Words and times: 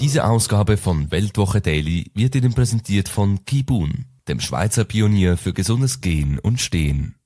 Diese 0.00 0.24
Ausgabe 0.24 0.76
von 0.76 1.10
Weltwoche 1.10 1.60
Daily 1.60 2.12
wird 2.14 2.36
Ihnen 2.36 2.54
präsentiert 2.54 3.08
von 3.08 3.44
Kibun, 3.44 4.04
dem 4.28 4.38
Schweizer 4.38 4.84
Pionier 4.84 5.36
für 5.36 5.52
gesundes 5.52 6.00
Gehen 6.00 6.38
und 6.38 6.60
Stehen. 6.60 7.16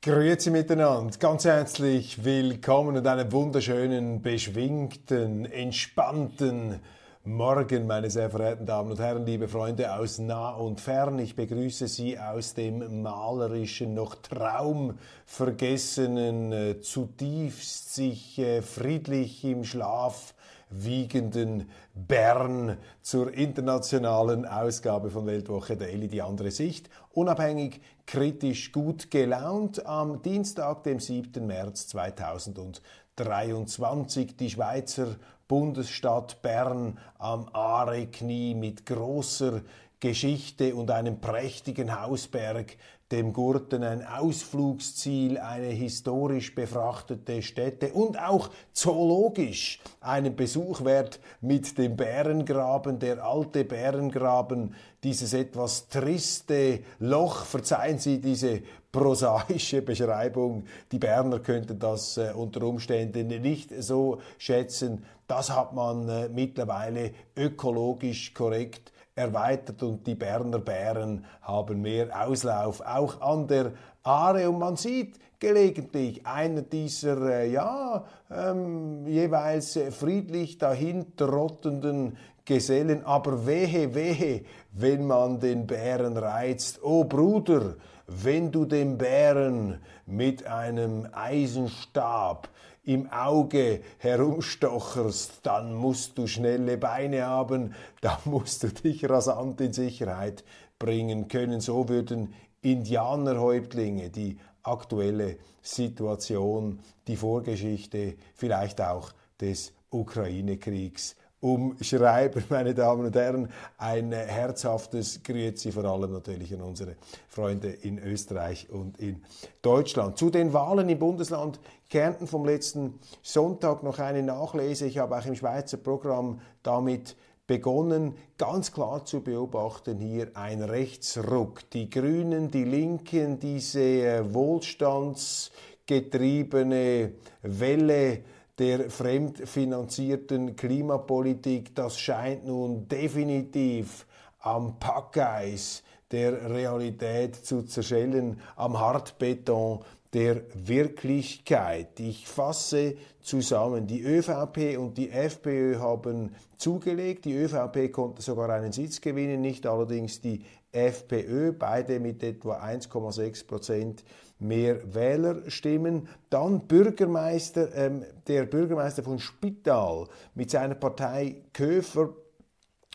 Grüezi 0.00 0.50
miteinander, 0.50 1.14
ganz 1.18 1.44
herzlich 1.44 2.24
willkommen 2.24 2.96
und 2.96 3.06
einen 3.06 3.30
wunderschönen, 3.30 4.22
beschwingten, 4.22 5.44
entspannten 5.44 6.80
Morgen, 7.24 7.86
meine 7.86 8.08
sehr 8.08 8.30
verehrten 8.30 8.64
Damen 8.64 8.90
und 8.90 8.98
Herren, 8.98 9.26
liebe 9.26 9.48
Freunde 9.48 9.94
aus 9.94 10.18
nah 10.18 10.52
und 10.52 10.80
fern. 10.80 11.18
Ich 11.18 11.36
begrüße 11.36 11.88
Sie 11.88 12.18
aus 12.18 12.54
dem 12.54 13.02
malerischen, 13.02 13.92
noch 13.92 14.14
traumvergessenen, 14.14 16.52
äh, 16.52 16.80
zutiefst 16.80 17.94
sich 17.94 18.40
friedlich 18.62 19.44
im 19.44 19.64
Schlaf 19.64 20.33
wiegenden 20.76 21.70
Bern 21.94 22.76
zur 23.02 23.32
internationalen 23.32 24.44
Ausgabe 24.46 25.10
von 25.10 25.26
Weltwoche 25.26 25.76
Daily, 25.76 26.08
die 26.08 26.22
andere 26.22 26.50
Sicht. 26.50 26.90
Unabhängig, 27.12 27.80
kritisch, 28.06 28.72
gut 28.72 29.10
gelaunt 29.10 29.86
am 29.86 30.22
Dienstag, 30.22 30.82
dem 30.82 30.98
7. 31.00 31.46
März 31.46 31.88
2023. 31.88 34.36
Die 34.36 34.50
Schweizer 34.50 35.16
Bundesstadt 35.46 36.42
Bern 36.42 36.98
am 37.18 37.48
Aare-Knie 37.52 38.54
mit 38.54 38.86
großer 38.86 39.60
Geschichte 40.04 40.74
und 40.74 40.90
einem 40.90 41.18
prächtigen 41.18 41.98
Hausberg, 41.98 42.76
dem 43.10 43.32
Gurten 43.32 43.82
ein 43.82 44.06
Ausflugsziel, 44.06 45.38
eine 45.38 45.68
historisch 45.68 46.54
befrachtete 46.54 47.40
Stätte 47.40 47.94
und 47.94 48.20
auch 48.20 48.50
zoologisch 48.74 49.80
einen 50.02 50.36
Besuch 50.36 50.84
wert 50.84 51.20
mit 51.40 51.78
dem 51.78 51.96
Bärengraben, 51.96 52.98
der 52.98 53.24
alte 53.24 53.64
Bärengraben, 53.64 54.74
dieses 55.02 55.32
etwas 55.32 55.88
triste 55.88 56.80
Loch, 56.98 57.46
verzeihen 57.46 57.98
Sie 57.98 58.20
diese 58.20 58.60
prosaische 58.92 59.80
Beschreibung, 59.80 60.64
die 60.92 60.98
Berner 60.98 61.38
könnten 61.38 61.78
das 61.78 62.18
äh, 62.18 62.32
unter 62.34 62.62
Umständen 62.64 63.28
nicht 63.28 63.70
so 63.78 64.20
schätzen, 64.36 65.02
das 65.26 65.48
hat 65.48 65.72
man 65.72 66.06
äh, 66.10 66.28
mittlerweile 66.28 67.12
ökologisch 67.34 68.34
korrekt 68.34 68.92
erweitert 69.14 69.82
und 69.82 70.06
die 70.06 70.14
Berner 70.14 70.58
Bären 70.58 71.24
haben 71.42 71.82
mehr 71.82 72.26
Auslauf. 72.26 72.80
Auch 72.80 73.20
an 73.20 73.46
der 73.46 73.72
Aare. 74.02 74.48
Und 74.48 74.58
man 74.58 74.76
sieht 74.76 75.18
gelegentlich 75.38 76.26
einer 76.26 76.62
dieser 76.62 77.20
äh, 77.28 77.50
ja 77.50 78.04
ähm, 78.30 79.06
jeweils 79.06 79.76
äh, 79.76 79.90
friedlich 79.90 80.58
dahin 80.58 81.16
trottenden 81.16 82.16
Gesellen, 82.44 83.04
aber 83.04 83.46
wehe, 83.46 83.94
wehe, 83.94 84.42
wenn 84.72 85.06
man 85.06 85.40
den 85.40 85.66
Bären 85.66 86.16
reizt. 86.16 86.80
Oh 86.82 87.04
Bruder, 87.04 87.76
wenn 88.06 88.52
du 88.52 88.66
den 88.66 88.98
Bären 88.98 89.80
mit 90.06 90.46
einem 90.46 91.08
Eisenstab 91.12 92.48
im 92.84 93.10
Auge 93.10 93.80
herumstocherst, 93.98 95.40
dann 95.42 95.74
musst 95.74 96.18
du 96.18 96.26
schnelle 96.26 96.76
Beine 96.76 97.26
haben, 97.26 97.74
da 98.00 98.20
musst 98.24 98.62
du 98.62 98.68
dich 98.68 99.08
rasant 99.08 99.60
in 99.60 99.72
Sicherheit 99.72 100.44
bringen 100.78 101.28
können. 101.28 101.60
So 101.60 101.88
würden 101.88 102.34
Indianerhäuptlinge 102.60 104.10
die 104.10 104.38
aktuelle 104.62 105.36
Situation, 105.62 106.80
die 107.06 107.16
Vorgeschichte 107.16 108.14
vielleicht 108.34 108.80
auch 108.80 109.12
des 109.40 109.72
Ukraine-Kriegs 109.90 111.16
umschreiben, 111.44 112.42
meine 112.48 112.74
Damen 112.74 113.04
und 113.04 113.14
Herren. 113.14 113.50
Ein 113.76 114.12
herzhaftes 114.12 115.22
Grüezi 115.22 115.72
vor 115.72 115.84
allem 115.84 116.12
natürlich 116.12 116.54
an 116.54 116.62
unsere 116.62 116.96
Freunde 117.28 117.68
in 117.68 117.98
Österreich 117.98 118.70
und 118.70 118.98
in 118.98 119.22
Deutschland. 119.60 120.16
Zu 120.16 120.30
den 120.30 120.54
Wahlen 120.54 120.88
im 120.88 120.98
Bundesland 120.98 121.60
Kärnten 121.90 122.26
vom 122.26 122.44
letzten 122.44 122.98
Sonntag 123.22 123.82
noch 123.82 123.98
eine 123.98 124.22
Nachlese. 124.22 124.86
Ich 124.86 124.98
habe 124.98 125.16
auch 125.16 125.26
im 125.26 125.36
Schweizer 125.36 125.76
Programm 125.76 126.40
damit 126.62 127.16
begonnen, 127.46 128.16
ganz 128.38 128.72
klar 128.72 129.04
zu 129.04 129.22
beobachten 129.22 129.98
hier 129.98 130.30
ein 130.34 130.62
Rechtsruck. 130.62 131.68
Die 131.70 131.90
Grünen, 131.90 132.50
die 132.50 132.64
Linken, 132.64 133.38
diese 133.38 133.80
äh, 133.80 134.32
wohlstandsgetriebene 134.32 137.12
Welle, 137.42 138.24
der 138.58 138.88
fremdfinanzierten 138.88 140.56
Klimapolitik, 140.56 141.74
das 141.74 141.98
scheint 141.98 142.46
nun 142.46 142.88
definitiv 142.88 144.06
am 144.38 144.78
Packeis 144.78 145.82
der 146.12 146.50
Realität 146.50 147.34
zu 147.34 147.62
zerschellen, 147.62 148.40
am 148.54 148.78
Hartbeton 148.78 149.80
der 150.14 150.42
Wirklichkeit. 150.54 151.98
Ich 151.98 152.28
fasse 152.28 152.94
zusammen. 153.20 153.86
Die 153.88 154.02
ÖVP 154.02 154.78
und 154.78 154.96
die 154.96 155.10
FPÖ 155.10 155.78
haben 155.78 156.34
zugelegt. 156.56 157.24
Die 157.24 157.34
ÖVP 157.34 157.92
konnte 157.92 158.22
sogar 158.22 158.48
einen 158.50 158.72
Sitz 158.72 159.00
gewinnen, 159.00 159.40
nicht 159.40 159.66
allerdings 159.66 160.20
die 160.20 160.44
FPÖ, 160.70 161.52
beide 161.52 162.00
mit 162.00 162.22
etwa 162.22 162.60
1,6 162.60 163.46
Prozent 163.46 164.04
mehr 164.38 164.94
Wählerstimmen. 164.94 166.08
Dann 166.30 166.66
Bürgermeister, 166.66 167.74
ähm, 167.74 168.04
der 168.26 168.44
Bürgermeister 168.46 169.02
von 169.02 169.18
Spital 169.18 170.06
mit 170.34 170.50
seiner 170.50 170.74
Partei 170.76 171.42
Köfer 171.52 172.14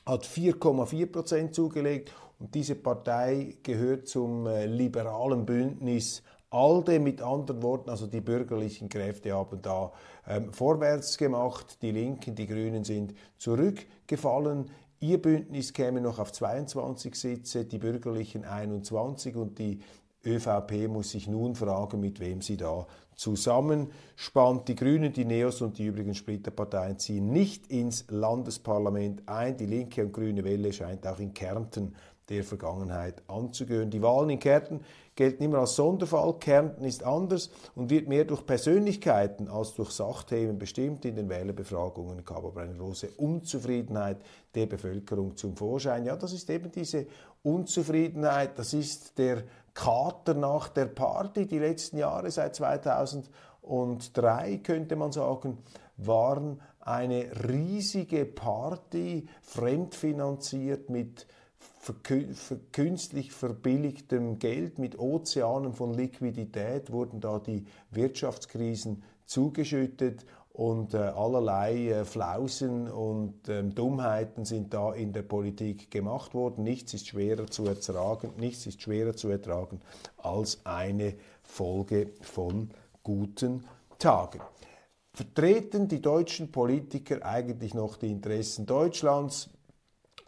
hat 0.05 0.25
4,4 0.25 1.05
Prozent 1.11 1.55
zugelegt 1.55 2.13
und 2.39 2.55
diese 2.55 2.75
Partei 2.75 3.57
gehört 3.63 4.07
zum 4.07 4.47
äh, 4.47 4.65
liberalen 4.65 5.45
Bündnis 5.45 6.23
ALDE 6.51 6.99
mit 6.99 7.21
anderen 7.21 7.61
Worten, 7.61 7.89
also 7.89 8.07
die 8.07 8.21
bürgerlichen 8.21 8.89
Kräfte 8.89 9.33
haben 9.33 9.61
da 9.61 9.91
ähm, 10.27 10.51
vorwärts 10.51 11.17
gemacht, 11.17 11.81
die 11.81 11.91
Linken, 11.91 12.35
die 12.35 12.47
Grünen 12.47 12.83
sind 12.83 13.13
zurückgefallen. 13.37 14.71
Ihr 14.99 15.21
Bündnis 15.21 15.73
käme 15.73 16.01
noch 16.01 16.19
auf 16.19 16.31
22 16.31 17.15
Sitze, 17.15 17.65
die 17.65 17.77
bürgerlichen 17.77 18.45
21 18.45 19.35
und 19.35 19.59
die 19.59 19.79
ÖVP 20.25 20.89
muss 20.89 21.11
sich 21.11 21.27
nun 21.27 21.55
fragen, 21.55 22.01
mit 22.01 22.19
wem 22.19 22.41
sie 22.41 22.57
da 22.57 22.85
zusammenspannt. 23.15 24.67
Die 24.67 24.75
Grünen, 24.75 25.13
die 25.13 25.25
Neos 25.25 25.61
und 25.61 25.77
die 25.77 25.85
übrigen 25.85 26.13
Splitterparteien 26.13 26.99
ziehen 26.99 27.31
nicht 27.31 27.67
ins 27.67 28.05
Landesparlament 28.09 29.27
ein. 29.27 29.55
Die 29.55 29.65
linke 29.65 30.03
und 30.05 30.11
grüne 30.11 30.43
Welle 30.43 30.73
scheint 30.73 31.07
auch 31.07 31.19
in 31.19 31.33
Kärnten 31.33 31.95
der 32.29 32.43
Vergangenheit 32.43 33.23
anzugehören. 33.27 33.89
Die 33.89 34.01
Wahlen 34.01 34.29
in 34.29 34.39
Kärnten 34.39 34.81
gelten 35.15 35.43
immer 35.43 35.59
als 35.59 35.75
Sonderfall. 35.75 36.35
Kärnten 36.39 36.85
ist 36.85 37.03
anders 37.03 37.49
und 37.75 37.89
wird 37.89 38.07
mehr 38.07 38.23
durch 38.25 38.45
Persönlichkeiten 38.45 39.49
als 39.49 39.73
durch 39.73 39.91
Sachthemen 39.91 40.59
bestimmt. 40.59 41.05
In 41.05 41.15
den 41.15 41.29
Wählerbefragungen 41.29 42.23
kam 42.23 42.45
aber 42.45 42.61
eine 42.61 42.75
große 42.75 43.09
Unzufriedenheit 43.17 44.17
der 44.55 44.67
Bevölkerung 44.67 45.35
zum 45.35 45.57
Vorschein. 45.57 46.05
Ja, 46.05 46.15
das 46.15 46.33
ist 46.33 46.49
eben 46.49 46.71
diese 46.71 47.07
Unzufriedenheit, 47.43 48.57
das 48.57 48.73
ist 48.73 49.17
der 49.17 49.43
Kater 49.73 50.33
nach 50.33 50.69
der 50.69 50.85
Party. 50.85 51.47
Die 51.47 51.59
letzten 51.59 51.97
Jahre, 51.97 52.31
seit 52.31 52.55
2003 52.55 54.57
könnte 54.57 54.95
man 54.95 55.11
sagen, 55.11 55.57
waren 55.97 56.61
eine 56.79 57.29
riesige 57.47 58.25
Party, 58.25 59.27
fremdfinanziert 59.41 60.89
mit 60.89 61.27
künstlich 62.71 63.31
verbilligtem 63.31 64.39
Geld, 64.39 64.79
mit 64.79 64.99
Ozeanen 64.99 65.73
von 65.73 65.93
Liquidität 65.93 66.91
wurden 66.91 67.21
da 67.21 67.39
die 67.39 67.65
Wirtschaftskrisen 67.91 69.03
zugeschüttet 69.25 70.25
und 70.51 70.93
äh, 70.93 70.97
allerlei 70.97 71.87
äh, 71.87 72.05
Flausen 72.05 72.91
und 72.91 73.47
ähm, 73.47 73.73
Dummheiten 73.73 74.43
sind 74.43 74.73
da 74.73 74.93
in 74.93 75.13
der 75.13 75.21
Politik 75.21 75.89
gemacht 75.89 76.33
worden. 76.33 76.63
Nichts 76.63 76.93
ist 76.93 77.07
schwerer 77.07 77.47
zu 77.47 77.65
ertragen, 77.65 78.33
nichts 78.37 78.65
ist 78.65 78.81
schwerer 78.81 79.15
zu 79.15 79.29
ertragen 79.29 79.79
als 80.17 80.59
eine 80.65 81.13
Folge 81.43 82.11
von 82.21 82.71
guten 83.03 83.65
Tagen. 83.99 84.41
Vertreten 85.13 85.87
die 85.87 86.01
deutschen 86.01 86.51
Politiker 86.51 87.25
eigentlich 87.25 87.73
noch 87.73 87.95
die 87.97 88.11
Interessen 88.11 88.65
Deutschlands? 88.65 89.49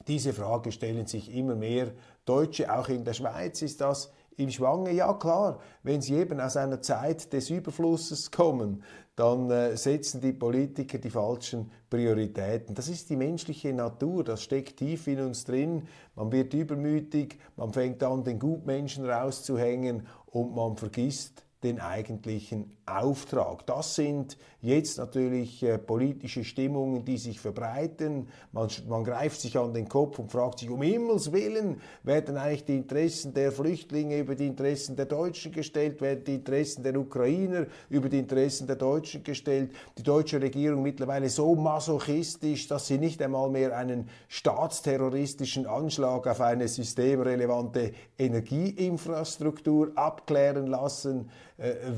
Diese 0.08 0.34
Frage 0.34 0.72
stellen 0.72 1.08
sich 1.08 1.34
immer 1.36 1.56
mehr 1.56 1.92
Deutsche. 2.26 2.74
Auch 2.74 2.90
in 2.90 3.04
der 3.04 3.14
Schweiz 3.14 3.62
ist 3.62 3.82
das 3.82 4.12
im 4.38 4.50
Schwange. 4.50 4.92
Ja 4.92 5.14
klar, 5.14 5.60
wenn 5.84 6.02
sie 6.02 6.16
eben 6.16 6.40
aus 6.40 6.58
einer 6.58 6.82
Zeit 6.82 7.32
des 7.34 7.50
Überflusses 7.50 8.32
kommen, 8.32 8.84
dann 9.16 9.52
äh, 9.52 9.76
setzen 9.76 10.22
die 10.22 10.34
Politiker 10.34 10.98
die 10.98 11.10
falschen 11.10 11.70
Prioritäten. 11.90 12.74
Das 12.74 12.88
ist 12.88 13.10
die 13.10 13.18
menschliche 13.18 13.74
Natur, 13.74 14.24
das 14.24 14.42
steckt 14.42 14.78
tief 14.78 15.08
in 15.08 15.20
uns 15.20 15.44
drin. 15.44 15.88
Man 16.16 16.32
wird 16.32 16.54
übermütig, 16.54 17.38
man 17.58 17.74
fängt 17.74 18.02
an, 18.04 18.24
den 18.24 18.40
Gutmenschen 18.40 19.08
rauszuhängen 19.08 20.08
und 20.28 20.56
man 20.56 20.78
vergisst 20.78 21.46
den 21.64 21.80
eigentlichen 21.80 22.76
Auftrag. 22.86 23.66
Das 23.68 23.96
sind 23.96 24.38
jetzt 24.62 24.98
natürlich 24.98 25.64
äh, 25.64 25.78
politische 25.78 26.44
Stimmungen, 26.44 27.06
die 27.06 27.18
sich 27.18 27.40
verbreiten. 27.40 28.28
Man, 28.52 28.70
man, 28.88 29.04
greift 29.04 29.40
sich 29.42 29.58
an 29.58 29.74
den 29.74 29.88
Kopf 29.88 30.20
und 30.20 30.32
fragt 30.32 30.60
sich, 30.60 30.70
um 30.70 30.82
Himmels 30.82 31.32
Willen, 31.32 31.80
werden 32.04 32.38
eigentlich 32.38 32.66
die 32.66 32.78
Interessen 32.78 33.34
der 33.34 33.52
Flüchtlinge 33.52 34.20
über 34.20 34.36
die 34.36 34.48
Interessen 34.48 34.96
der 34.96 35.06
Deutschen 35.06 35.52
gestellt, 35.52 36.02
werden 36.02 36.24
die 36.26 36.36
Interessen 36.36 36.84
der 36.84 36.98
Ukrainer 36.98 37.68
über 37.90 38.10
die 38.10 38.20
Interessen 38.20 38.68
der 38.68 38.76
Deutschen 38.76 39.24
gestellt. 39.24 39.72
Die 39.98 40.04
deutsche 40.04 40.42
Regierung 40.42 40.82
mittlerweile 40.82 41.30
so 41.30 41.56
masochistisch, 41.56 42.68
dass 42.68 42.88
sie 42.88 42.98
nicht 42.98 43.22
einmal 43.22 43.50
mehr 43.50 43.78
einen 43.78 44.10
staatsterroristischen 44.28 45.66
Anschlag 45.66 46.28
auf 46.28 46.42
eine 46.42 46.68
systemrelevante 46.68 47.94
Energieinfrastruktur 48.18 49.92
abklären 49.96 50.68
lassen 50.68 51.30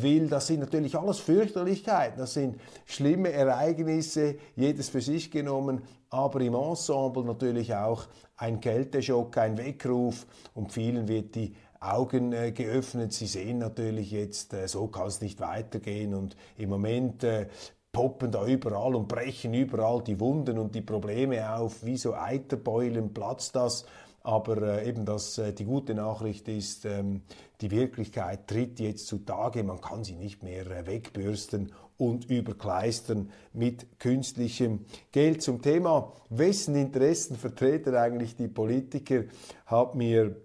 will. 0.01 0.27
Das 0.27 0.47
sind 0.47 0.59
natürlich 0.59 0.97
alles 0.97 1.19
Fürchterlichkeiten, 1.19 2.19
das 2.19 2.33
sind 2.33 2.59
schlimme 2.85 3.31
Ereignisse, 3.31 4.35
jedes 4.55 4.89
für 4.89 5.01
sich 5.01 5.31
genommen, 5.31 5.81
aber 6.09 6.41
im 6.41 6.53
Ensemble 6.53 7.23
natürlich 7.23 7.73
auch 7.73 8.05
ein 8.35 8.59
Kälteschock, 8.59 9.37
ein 9.37 9.57
Weckruf 9.57 10.27
und 10.53 10.71
vielen 10.71 11.07
wird 11.07 11.35
die 11.35 11.55
Augen 11.79 12.31
äh, 12.31 12.51
geöffnet. 12.51 13.13
Sie 13.13 13.27
sehen 13.27 13.57
natürlich 13.57 14.11
jetzt, 14.11 14.53
äh, 14.53 14.67
so 14.67 14.87
kann 14.87 15.07
es 15.07 15.21
nicht 15.21 15.39
weitergehen 15.39 16.13
und 16.13 16.35
im 16.57 16.69
Moment 16.69 17.23
äh, 17.23 17.47
poppen 17.91 18.31
da 18.31 18.45
überall 18.45 18.95
und 18.95 19.07
brechen 19.07 19.53
überall 19.53 20.01
die 20.01 20.19
Wunden 20.19 20.57
und 20.57 20.73
die 20.73 20.81
Probleme 20.81 21.55
auf, 21.55 21.83
wie 21.85 21.97
so 21.97 22.13
Eiterbeulen 22.15 23.13
platzt 23.13 23.55
das 23.55 23.85
aber 24.23 24.79
äh, 24.79 24.87
eben 24.87 25.05
das, 25.05 25.37
äh, 25.37 25.53
die 25.53 25.65
gute 25.65 25.93
Nachricht 25.93 26.47
ist, 26.47 26.85
ähm, 26.85 27.21
die 27.61 27.71
Wirklichkeit 27.71 28.47
tritt 28.47 28.79
jetzt 28.79 29.07
zutage. 29.07 29.63
Man 29.63 29.81
kann 29.81 30.03
sie 30.03 30.15
nicht 30.15 30.43
mehr 30.43 30.65
äh, 30.67 30.87
wegbürsten 30.87 31.73
und 31.97 32.29
überkleistern 32.29 33.29
mit 33.51 33.99
künstlichem 33.99 34.85
Geld. 35.11 35.41
Zum 35.41 35.61
Thema, 35.61 36.13
wessen 36.29 36.75
Interessen 36.75 37.35
vertreten 37.35 37.95
eigentlich 37.95 38.35
die 38.35 38.47
Politiker, 38.47 39.25
hat 39.65 39.95
mir 39.95 40.37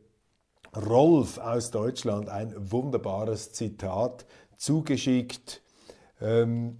Rolf 0.76 1.38
aus 1.38 1.70
Deutschland 1.70 2.28
ein 2.28 2.52
wunderbares 2.70 3.52
Zitat 3.52 4.26
zugeschickt. 4.56 5.62
Ähm, 6.20 6.78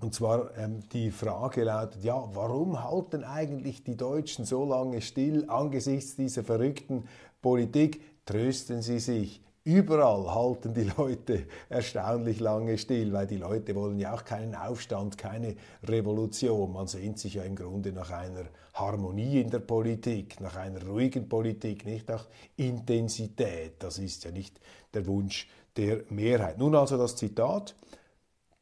und 0.00 0.14
zwar 0.14 0.56
ähm, 0.58 0.82
die 0.92 1.10
Frage 1.10 1.64
lautet, 1.64 2.02
ja, 2.04 2.28
warum 2.34 2.82
halten 2.82 3.24
eigentlich 3.24 3.84
die 3.84 3.96
Deutschen 3.96 4.44
so 4.44 4.64
lange 4.64 5.00
still 5.00 5.48
angesichts 5.48 6.16
dieser 6.16 6.44
verrückten 6.44 7.04
Politik? 7.40 8.00
Trösten 8.26 8.82
Sie 8.82 9.00
sich. 9.00 9.42
Überall 9.66 10.34
halten 10.34 10.74
die 10.74 10.90
Leute 10.98 11.46
erstaunlich 11.70 12.38
lange 12.38 12.76
still, 12.76 13.14
weil 13.14 13.26
die 13.26 13.38
Leute 13.38 13.74
wollen 13.74 13.98
ja 13.98 14.12
auch 14.12 14.24
keinen 14.24 14.54
Aufstand, 14.54 15.16
keine 15.16 15.56
Revolution. 15.82 16.74
Man 16.74 16.86
sehnt 16.86 17.18
sich 17.18 17.34
ja 17.34 17.44
im 17.44 17.56
Grunde 17.56 17.90
nach 17.92 18.10
einer 18.10 18.44
Harmonie 18.74 19.40
in 19.40 19.48
der 19.48 19.60
Politik, 19.60 20.38
nach 20.40 20.56
einer 20.56 20.84
ruhigen 20.84 21.30
Politik, 21.30 21.86
nicht 21.86 22.08
nach 22.08 22.26
Intensität. 22.56 23.76
Das 23.78 23.98
ist 23.98 24.24
ja 24.24 24.32
nicht 24.32 24.60
der 24.92 25.06
Wunsch 25.06 25.48
der 25.78 26.02
Mehrheit. 26.10 26.58
Nun 26.58 26.74
also 26.74 26.98
das 26.98 27.16
Zitat 27.16 27.74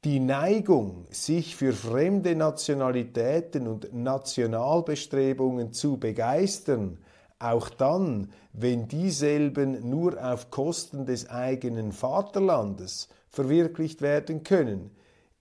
die 0.04 0.18
Neigung, 0.18 1.06
sich 1.10 1.54
für 1.54 1.72
fremde 1.72 2.34
Nationalitäten 2.34 3.68
und 3.68 3.94
Nationalbestrebungen 3.94 5.72
zu 5.72 5.96
begeistern, 5.96 6.98
auch 7.38 7.68
dann, 7.68 8.32
wenn 8.52 8.88
dieselben 8.88 9.88
nur 9.88 10.22
auf 10.22 10.50
Kosten 10.50 11.06
des 11.06 11.28
eigenen 11.30 11.92
Vaterlandes 11.92 13.08
verwirklicht 13.28 14.02
werden 14.02 14.42
können, 14.42 14.90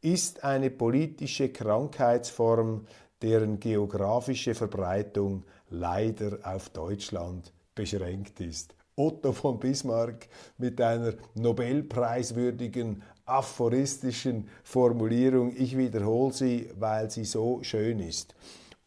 ist 0.02 0.44
eine 0.44 0.70
politische 0.70 1.50
Krankheitsform, 1.50 2.86
deren 3.22 3.60
geografische 3.60 4.56
Verbreitung 4.56 5.44
leider 5.70 6.40
auf 6.44 6.70
Deutschland 6.70 7.52
beschränkt 7.76 8.40
ist. 8.40 8.76
Otto 8.96 9.32
von 9.32 9.60
Bismarck 9.60 10.28
mit 10.58 10.82
einer 10.82 11.14
Nobelpreiswürdigen 11.36 13.04
aphoristischen 13.32 14.48
Formulierung. 14.64 15.54
Ich 15.56 15.78
wiederhole 15.78 16.34
sie, 16.34 16.70
weil 16.78 17.10
sie 17.10 17.26
so 17.26 17.64
schön 17.64 18.00
ist 18.00 18.36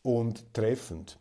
und 0.02 0.52
treffend. 0.52 1.18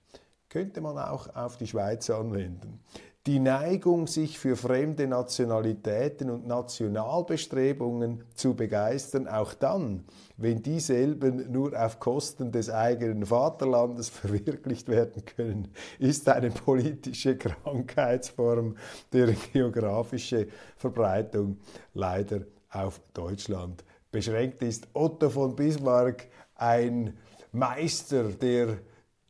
Könnte 0.49 0.81
man 0.81 0.97
auch 0.97 1.35
auf 1.35 1.57
die 1.57 1.67
Schweiz 1.67 2.09
anwenden. 2.09 2.79
Die 3.25 3.39
Neigung, 3.39 4.07
sich 4.07 4.37
für 4.37 4.57
fremde 4.57 5.07
Nationalitäten 5.07 6.29
und 6.29 6.45
Nationalbestrebungen 6.45 8.25
zu 8.35 8.53
begeistern, 8.53 9.29
auch 9.29 9.53
dann, 9.53 10.03
wenn 10.35 10.61
dieselben 10.61 11.49
nur 11.49 11.71
auf 11.81 12.01
Kosten 12.01 12.51
des 12.51 12.69
eigenen 12.69 13.25
Vaterlandes 13.25 14.09
verwirklicht 14.09 14.89
werden 14.89 15.23
können, 15.23 15.69
ist 15.99 16.27
eine 16.27 16.51
politische 16.51 17.37
Krankheitsform, 17.37 18.75
deren 19.13 19.37
geografische 19.53 20.47
Verbreitung 20.75 21.59
leider 21.93 22.41
auf 22.73 23.01
Deutschland 23.13 23.83
beschränkt 24.11 24.61
ist. 24.61 24.87
Otto 24.93 25.29
von 25.29 25.55
Bismarck, 25.55 26.27
ein 26.55 27.17
Meister 27.51 28.23
der 28.25 28.79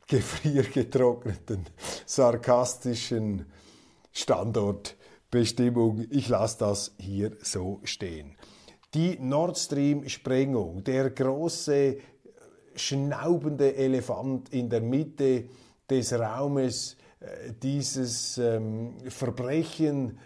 gefriergetrockneten, 0.06 1.66
sarkastischen 2.06 3.46
Standortbestimmung. 4.12 6.06
Ich 6.10 6.28
lasse 6.28 6.58
das 6.58 6.94
hier 6.98 7.36
so 7.40 7.80
stehen. 7.84 8.36
Die 8.92 9.18
Nord 9.18 9.58
Stream-Sprengung, 9.58 10.84
der 10.84 11.10
große 11.10 11.96
schnaubende 12.76 13.74
Elefant 13.74 14.52
in 14.52 14.68
der 14.68 14.80
Mitte 14.80 15.48
des 15.88 16.12
Raumes, 16.12 16.96
äh, 17.20 17.52
dieses 17.62 18.38
ähm, 18.38 18.96
Verbrechen 19.08 20.18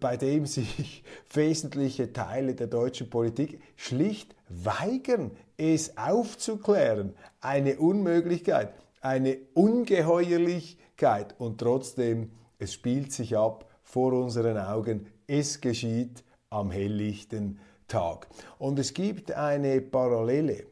bei 0.00 0.16
dem 0.16 0.46
sich 0.46 1.04
wesentliche 1.32 2.12
Teile 2.12 2.54
der 2.54 2.66
deutschen 2.66 3.10
Politik 3.10 3.60
schlicht 3.76 4.34
weigern, 4.48 5.30
es 5.56 5.96
aufzuklären. 5.96 7.14
Eine 7.40 7.78
Unmöglichkeit, 7.78 8.74
eine 9.00 9.38
Ungeheuerlichkeit 9.54 11.34
und 11.38 11.58
trotzdem, 11.58 12.32
es 12.58 12.72
spielt 12.72 13.12
sich 13.12 13.36
ab 13.36 13.68
vor 13.82 14.12
unseren 14.12 14.58
Augen, 14.58 15.06
es 15.26 15.60
geschieht 15.60 16.24
am 16.50 16.70
helllichten 16.70 17.58
Tag. 17.88 18.28
Und 18.58 18.78
es 18.78 18.94
gibt 18.94 19.32
eine 19.32 19.80
Parallele, 19.80 20.66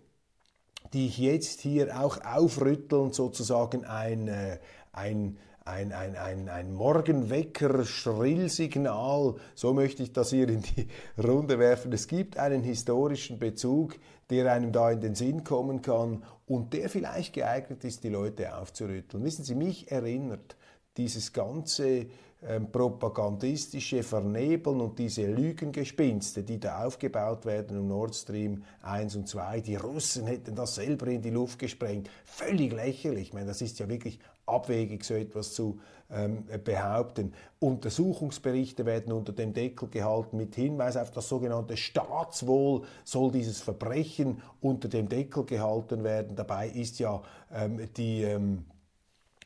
die 0.93 1.07
ich 1.07 1.19
jetzt 1.19 1.61
hier 1.61 2.01
auch 2.01 2.19
aufrütteln, 2.25 3.13
sozusagen 3.13 3.85
ein, 3.85 4.29
äh, 4.29 4.59
ein 4.93 5.39
ein, 5.65 5.93
ein, 5.93 6.17
ein, 6.17 6.49
ein 6.49 6.75
Morgenwecker-Schrillsignal, 6.75 9.37
so 9.55 9.73
möchte 9.73 10.03
ich 10.03 10.13
das 10.13 10.31
hier 10.31 10.49
in 10.49 10.63
die 10.63 10.89
Runde 11.23 11.59
werfen. 11.59 11.93
Es 11.93 12.09
gibt 12.09 12.37
einen 12.37 12.63
historischen 12.63 13.39
Bezug, 13.39 13.97
der 14.31 14.53
einem 14.53 14.73
da 14.73 14.91
in 14.91 15.01
den 15.01 15.15
Sinn 15.15 15.45
kommen 15.45 15.83
kann 15.83 16.25
und 16.47 16.73
der 16.73 16.89
vielleicht 16.89 17.35
geeignet 17.35 17.85
ist, 17.85 18.03
die 18.03 18.09
Leute 18.09 18.57
aufzurütteln. 18.57 19.23
Wissen 19.25 19.45
Sie, 19.45 19.55
mich 19.55 19.91
erinnert 19.91 20.57
dieses 20.97 21.33
ganze 21.33 22.07
ähm, 22.45 22.73
propagandistische 22.73 24.03
Vernebeln 24.03 24.81
und 24.81 24.99
diese 24.99 25.27
Lügengespinste, 25.27 26.43
die 26.43 26.59
da 26.59 26.85
aufgebaut 26.85 27.47
werden 27.47 27.79
um 27.79 27.87
Nord 27.87 28.17
Stream 28.17 28.65
1 28.83 29.15
und 29.15 29.29
2, 29.29 29.61
die 29.61 29.77
Russen 29.77 30.27
hätten 30.27 30.57
das 30.57 30.75
selber 30.75 31.07
in 31.07 31.23
die 31.23 31.31
Luft 31.31 31.61
gesprengt. 31.61 32.11
Völlig 32.25 32.73
lächerlich. 32.73 33.29
Ich 33.29 33.33
meine, 33.33 33.47
das 33.47 33.63
ist 33.63 33.79
ja 33.79 33.89
wirklich 33.89 34.19
abwegig, 34.47 35.05
so 35.05 35.15
etwas 35.15 35.55
zu 35.55 35.79
ähm, 36.11 36.45
behaupten. 36.65 37.33
Untersuchungsberichte 37.59 38.85
werden 38.85 39.13
unter 39.13 39.33
dem 39.33 39.53
Deckel 39.53 39.89
gehalten 39.89 40.37
mit 40.37 40.55
Hinweis 40.55 40.97
auf 40.97 41.11
das 41.11 41.29
sogenannte 41.29 41.77
Staatswohl 41.77 42.83
soll 43.05 43.33
dieses 43.33 43.61
Verbrechen 43.61 44.43
unter 44.61 44.89
dem 44.89 45.09
Deckel 45.09 45.45
gehalten 45.45 46.05
werden. 46.05 46.37
Dabei 46.37 46.69
ist 46.69 46.99
ja 46.99 47.23
ähm, 47.53 47.89
die 47.97 48.23
ähm, 48.23 48.65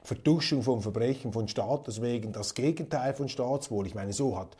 Vertuschung 0.02 0.62
von 0.62 0.82
Verbrechen 0.82 1.32
von 1.32 1.48
Staates 1.48 2.00
wegen 2.00 2.32
das 2.32 2.54
Gegenteil 2.54 3.12
von 3.12 3.28
Staatswohl. 3.28 3.86
Ich 3.86 3.94
meine, 3.94 4.12
so 4.12 4.38
hat 4.38 4.56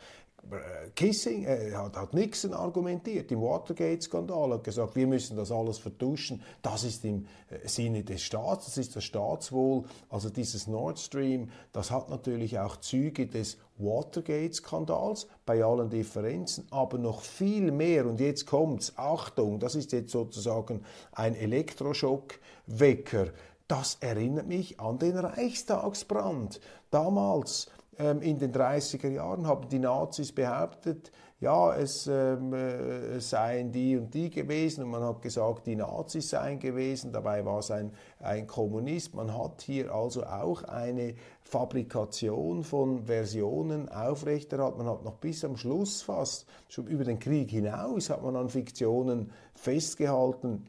Kissing 0.95 1.43
äh, 1.45 1.73
hat, 1.73 1.97
hat 1.97 2.13
Nixon 2.13 2.53
argumentiert 2.53 3.31
im 3.31 3.41
Watergate-Skandal, 3.41 4.53
hat 4.53 4.63
gesagt, 4.63 4.95
wir 4.95 5.05
müssen 5.05 5.35
das 5.35 5.51
alles 5.51 5.77
vertuschen. 5.77 6.41
Das 6.61 6.83
ist 6.83 7.03
im 7.03 7.27
äh, 7.49 7.67
Sinne 7.67 8.03
des 8.03 8.21
Staats, 8.21 8.65
das 8.65 8.77
ist 8.77 8.95
das 8.95 9.03
Staatswohl. 9.03 9.83
Also 10.09 10.29
dieses 10.29 10.67
Nord 10.67 10.99
Stream, 10.99 11.51
das 11.73 11.91
hat 11.91 12.09
natürlich 12.09 12.57
auch 12.59 12.77
Züge 12.77 13.27
des 13.27 13.57
Watergate-Skandals 13.77 15.27
bei 15.45 15.63
allen 15.63 15.89
Differenzen, 15.89 16.65
aber 16.71 16.97
noch 16.97 17.21
viel 17.21 17.71
mehr. 17.71 18.05
Und 18.05 18.19
jetzt 18.19 18.45
kommt's, 18.45 18.93
Achtung, 18.95 19.59
das 19.59 19.75
ist 19.75 19.91
jetzt 19.91 20.11
sozusagen 20.11 20.83
ein 21.11 21.35
Elektroschockwecker. 21.35 23.27
Das 23.67 23.97
erinnert 23.99 24.47
mich 24.47 24.79
an 24.79 24.97
den 24.97 25.17
Reichstagsbrand. 25.17 26.61
Damals 26.89 27.67
in 27.97 28.37
den 28.37 28.51
30er 28.51 29.09
Jahren 29.09 29.47
haben 29.47 29.69
die 29.69 29.79
Nazis 29.79 30.31
behauptet, 30.31 31.11
ja, 31.39 31.75
es, 31.75 32.07
ähm, 32.07 32.51
äh, 32.51 33.19
seien 33.19 33.71
die 33.71 33.95
und 33.95 34.11
die 34.11 34.31
gewesen 34.31 34.83
und 34.83 34.89
man 34.89 35.03
hat 35.03 35.21
gesagt, 35.21 35.67
die 35.67 35.75
Nazis 35.75 36.31
seien 36.31 36.59
gewesen, 36.59 37.11
dabei 37.11 37.45
war 37.45 37.59
es 37.59 37.69
ein, 37.69 37.91
ein 38.19 38.47
Kommunist. 38.47 39.13
Man 39.13 39.37
hat 39.37 39.61
hier 39.61 39.93
also 39.93 40.23
auch 40.23 40.63
eine 40.63 41.13
Fabrikation 41.43 42.63
von 42.63 43.05
Versionen 43.05 43.87
aufrechterhalten. 43.89 44.79
Man 44.79 44.87
hat 44.87 45.03
noch 45.03 45.17
bis 45.17 45.45
am 45.45 45.57
Schluss 45.57 46.01
fast, 46.01 46.47
schon 46.69 46.87
über 46.87 47.03
den 47.03 47.19
Krieg 47.19 47.51
hinaus, 47.51 48.09
hat 48.09 48.23
man 48.23 48.35
an 48.35 48.49
Fiktionen 48.49 49.31
festgehalten. 49.53 50.65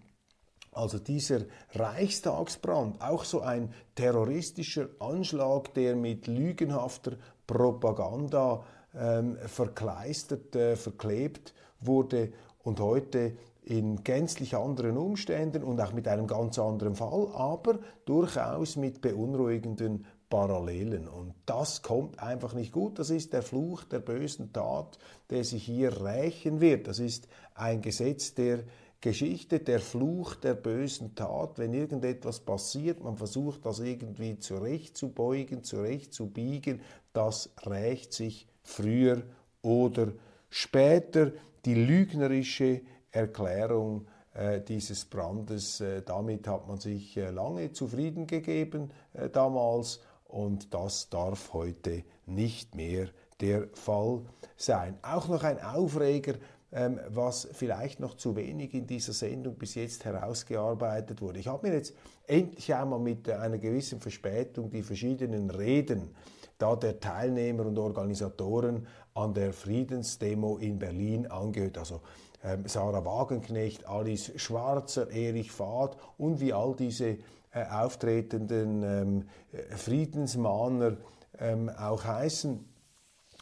Also 0.78 1.00
dieser 1.00 1.40
Reichstagsbrand, 1.74 3.02
auch 3.02 3.24
so 3.24 3.40
ein 3.40 3.74
terroristischer 3.96 4.88
Anschlag, 5.00 5.74
der 5.74 5.96
mit 5.96 6.28
lügenhafter 6.28 7.16
Propaganda 7.48 8.62
ähm, 8.96 9.36
verkleistert, 9.44 10.54
äh, 10.54 10.76
verklebt 10.76 11.52
wurde 11.80 12.32
und 12.62 12.78
heute 12.78 13.32
in 13.64 14.04
gänzlich 14.04 14.54
anderen 14.56 14.96
Umständen 14.96 15.64
und 15.64 15.80
auch 15.80 15.92
mit 15.92 16.06
einem 16.06 16.28
ganz 16.28 16.60
anderen 16.60 16.94
Fall, 16.94 17.28
aber 17.34 17.80
durchaus 18.04 18.76
mit 18.76 19.00
beunruhigenden 19.00 20.06
Parallelen. 20.30 21.08
Und 21.08 21.34
das 21.44 21.82
kommt 21.82 22.20
einfach 22.22 22.54
nicht 22.54 22.72
gut. 22.72 23.00
Das 23.00 23.10
ist 23.10 23.32
der 23.32 23.42
Fluch 23.42 23.82
der 23.84 23.98
bösen 23.98 24.52
Tat, 24.52 24.98
der 25.30 25.42
sich 25.42 25.64
hier 25.64 26.04
rächen 26.04 26.60
wird. 26.60 26.86
Das 26.86 27.00
ist 27.00 27.26
ein 27.54 27.82
Gesetz 27.82 28.34
der 28.34 28.60
Geschichte, 29.00 29.60
der 29.60 29.78
Fluch 29.78 30.34
der 30.34 30.54
bösen 30.54 31.14
Tat, 31.14 31.58
wenn 31.58 31.72
irgendetwas 31.72 32.40
passiert, 32.40 33.02
man 33.02 33.16
versucht 33.16 33.64
das 33.64 33.78
irgendwie 33.78 34.38
zurechtzubeugen, 34.38 35.62
zurechtzubiegen, 35.62 36.80
das 37.12 37.50
rächt 37.64 38.12
sich 38.12 38.48
früher 38.62 39.22
oder 39.62 40.12
später. 40.50 41.32
Die 41.64 41.74
lügnerische 41.74 42.80
Erklärung 43.12 44.06
äh, 44.34 44.60
dieses 44.60 45.04
Brandes, 45.04 45.80
äh, 45.80 46.02
damit 46.02 46.48
hat 46.48 46.66
man 46.66 46.78
sich 46.78 47.16
äh, 47.16 47.30
lange 47.30 47.72
zufrieden 47.72 48.26
gegeben 48.26 48.90
äh, 49.12 49.28
damals 49.28 50.00
und 50.24 50.74
das 50.74 51.08
darf 51.08 51.52
heute 51.52 52.04
nicht 52.26 52.74
mehr 52.74 53.08
der 53.40 53.68
Fall 53.74 54.22
sein. 54.56 54.98
Auch 55.02 55.28
noch 55.28 55.44
ein 55.44 55.62
Aufreger 55.62 56.34
was 56.70 57.48
vielleicht 57.52 57.98
noch 57.98 58.14
zu 58.14 58.36
wenig 58.36 58.74
in 58.74 58.86
dieser 58.86 59.14
Sendung 59.14 59.54
bis 59.54 59.74
jetzt 59.74 60.04
herausgearbeitet 60.04 61.22
wurde. 61.22 61.38
Ich 61.38 61.46
habe 61.46 61.66
mir 61.66 61.74
jetzt 61.74 61.94
endlich 62.26 62.74
einmal 62.74 62.98
mit 62.98 63.28
einer 63.30 63.56
gewissen 63.56 64.00
Verspätung 64.00 64.70
die 64.70 64.82
verschiedenen 64.82 65.48
Reden 65.50 66.10
da 66.58 66.74
der 66.74 67.00
Teilnehmer 67.00 67.66
und 67.66 67.78
Organisatoren 67.78 68.86
an 69.14 69.32
der 69.32 69.52
Friedensdemo 69.52 70.58
in 70.58 70.78
Berlin 70.78 71.26
angehört. 71.28 71.78
Also 71.78 72.00
ähm, 72.44 72.64
Sarah 72.66 73.04
Wagenknecht, 73.04 73.86
Alice 73.88 74.32
Schwarzer, 74.36 75.10
Erich 75.10 75.50
Fahd 75.50 75.96
und 76.18 76.40
wie 76.40 76.52
all 76.52 76.74
diese 76.74 77.18
äh, 77.52 77.64
auftretenden 77.70 78.82
ähm, 78.82 79.28
Friedensmahner 79.76 80.96
ähm, 81.38 81.68
auch 81.70 82.04
heißen 82.04 82.64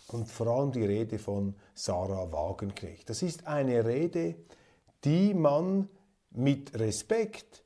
und 0.08 0.28
vor 0.28 0.46
allem 0.46 0.72
die 0.72 0.84
Rede 0.84 1.18
von 1.18 1.54
Sarah 1.76 2.32
Wagenknecht. 2.32 3.08
Das 3.10 3.22
ist 3.22 3.46
eine 3.46 3.84
Rede, 3.84 4.34
die 5.04 5.34
man 5.34 5.90
mit 6.30 6.76
Respekt 6.78 7.62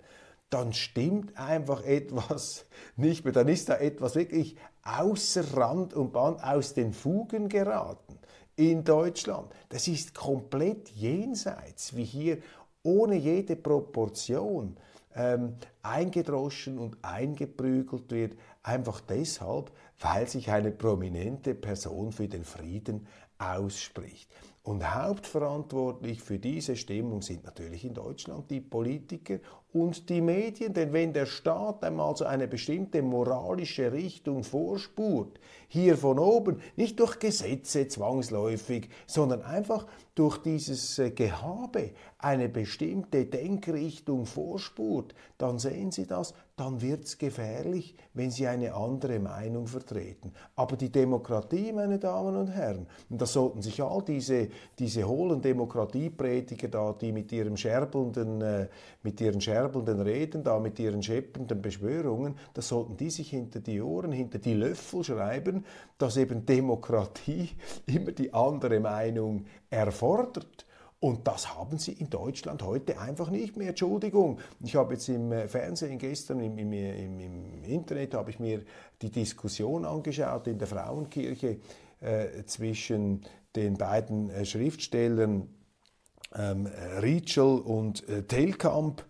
dann 0.49 0.73
stimmt 0.73 1.37
einfach 1.37 1.85
etwas 1.85 2.67
nicht 2.97 3.25
mehr. 3.25 3.33
Dann 3.33 3.49
ist 3.49 3.69
da 3.69 3.77
etwas 3.77 4.15
wirklich 4.15 4.57
außer 4.85 5.57
Rand 5.57 5.95
und 5.95 6.13
Band 6.13 6.43
aus 6.43 6.75
den 6.75 6.93
Fugen 6.93 7.49
geraten 7.49 8.19
in 8.55 8.85
Deutschland. 8.85 9.53
Das 9.71 9.89
ist 9.89 10.15
komplett 10.15 10.89
jenseits, 10.91 11.97
wie 11.97 12.05
hier 12.05 12.39
ohne 12.83 13.17
jede 13.17 13.57
Proportion 13.57 14.77
ähm, 15.15 15.57
eingedroschen 15.83 16.79
und 16.79 16.99
eingeprügelt 17.03 18.11
wird, 18.11 18.37
einfach 18.63 19.01
deshalb, 19.01 19.73
weil 19.99 20.29
sich 20.29 20.51
eine 20.51 20.71
prominente 20.71 21.55
Person 21.55 22.13
für 22.13 22.29
den 22.29 22.45
Frieden 22.45 23.07
ausspricht. 23.39 24.31
Und 24.71 24.95
hauptverantwortlich 24.95 26.23
für 26.23 26.39
diese 26.39 26.77
Stimmung 26.77 27.23
sind 27.23 27.43
natürlich 27.43 27.85
in 27.85 27.93
Deutschland 27.93 28.49
die 28.53 28.61
Politiker 28.61 29.41
und 29.73 30.09
die 30.09 30.21
Medien, 30.21 30.73
denn 30.73 30.93
wenn 30.93 31.13
der 31.13 31.27
Staat 31.27 31.83
einmal 31.83 32.15
so 32.15 32.25
eine 32.25 32.47
bestimmte 32.47 33.03
moralische 33.03 33.91
Richtung 33.91 34.45
vorspurt, 34.45 35.41
hier 35.67 35.97
von 35.97 36.21
oben, 36.21 36.61
nicht 36.77 37.01
durch 37.01 37.19
Gesetze 37.19 37.89
zwangsläufig, 37.89 38.91
sondern 39.09 39.43
einfach 39.43 39.89
durch 40.15 40.39
dieses 40.39 41.01
äh, 41.01 41.11
Gehabe 41.11 41.91
eine 42.19 42.49
bestimmte 42.49 43.27
Denkrichtung 43.27 44.25
vorspurt, 44.25 45.17
dann 45.37 45.59
sehen 45.59 45.91
Sie 45.91 46.07
das, 46.07 46.33
dann 46.61 46.83
wird 46.83 47.05
es 47.05 47.17
gefährlich, 47.17 47.95
wenn 48.13 48.31
Sie 48.31 48.47
eine 48.47 48.75
andere 48.75 49.19
Meinung 49.19 49.67
vertreten. 49.67 50.31
Aber 50.57 50.77
die 50.77 50.93
Demokratie, 50.93 51.73
meine 51.73 51.99
Damen 51.99 52.37
und 52.37 52.49
Herren, 52.49 52.87
und 53.09 53.19
das 53.23 53.33
sollten 53.33 53.63
sich 53.63 53.83
all 53.83 54.03
diese, 54.03 54.49
diese 54.79 55.09
hohlen 55.09 55.41
Demokratieprediger 55.41 56.69
da, 56.69 56.93
die 56.93 57.13
mit 57.13 57.33
ihrem 57.33 57.57
scherbelnden, 57.57 58.43
äh, 58.43 58.69
mit 59.03 59.19
ihren 59.23 59.41
scherbelnden 59.41 60.03
Reden 60.03 60.45
da, 60.45 60.59
mit 60.59 60.79
ihren 60.79 61.03
scheppenden 61.03 61.63
Beschwörungen, 61.63 62.35
das 62.53 62.69
sollten 62.69 62.95
die 62.99 63.09
sich 63.09 63.31
hinter 63.31 63.61
die 63.61 63.81
Ohren, 63.81 64.13
hinter 64.13 64.39
die 64.39 64.53
Löffel 64.53 65.03
schreiben, 65.03 65.65
dass 65.97 66.19
eben 66.19 66.45
Demokratie 66.45 67.49
immer 67.87 68.13
die 68.13 68.35
andere 68.35 68.81
Meinung 68.81 69.47
erfordert 69.71 70.67
Und 71.01 71.27
das 71.27 71.55
haben 71.57 71.79
sie 71.79 71.93
in 71.93 72.11
Deutschland 72.11 72.63
heute 72.63 73.01
einfach 73.01 73.31
nicht 73.31 73.57
mehr. 73.57 73.71
Entschuldigung, 73.71 74.39
ich 74.63 74.77
habe 74.77 74.93
jetzt 74.93 75.09
im 75.09 75.33
äh, 75.33 75.49
Fernsehen 75.49 75.99
gestern, 75.99 76.41
im, 76.41 76.59
im, 76.59 76.73
im, 76.73 77.65
Internet, 77.65 78.13
habe 78.13 78.31
ich 78.31 78.39
mir 78.39 78.63
die 79.01 79.11
Diskussion 79.11 79.87
angeschaut 79.87 80.47
in 80.47 80.59
der 80.59 80.69
Frauenkirche 80.69 81.59
äh, 82.01 82.45
zwischen 82.45 83.23
den 83.57 83.79
beiden 83.79 84.29
äh, 84.29 84.45
Schriftstellern 84.45 85.49
ähm, 86.35 86.67
Rietschel 87.01 87.61
und 87.61 88.07
äh, 88.07 88.25
Telkamp 88.25 89.05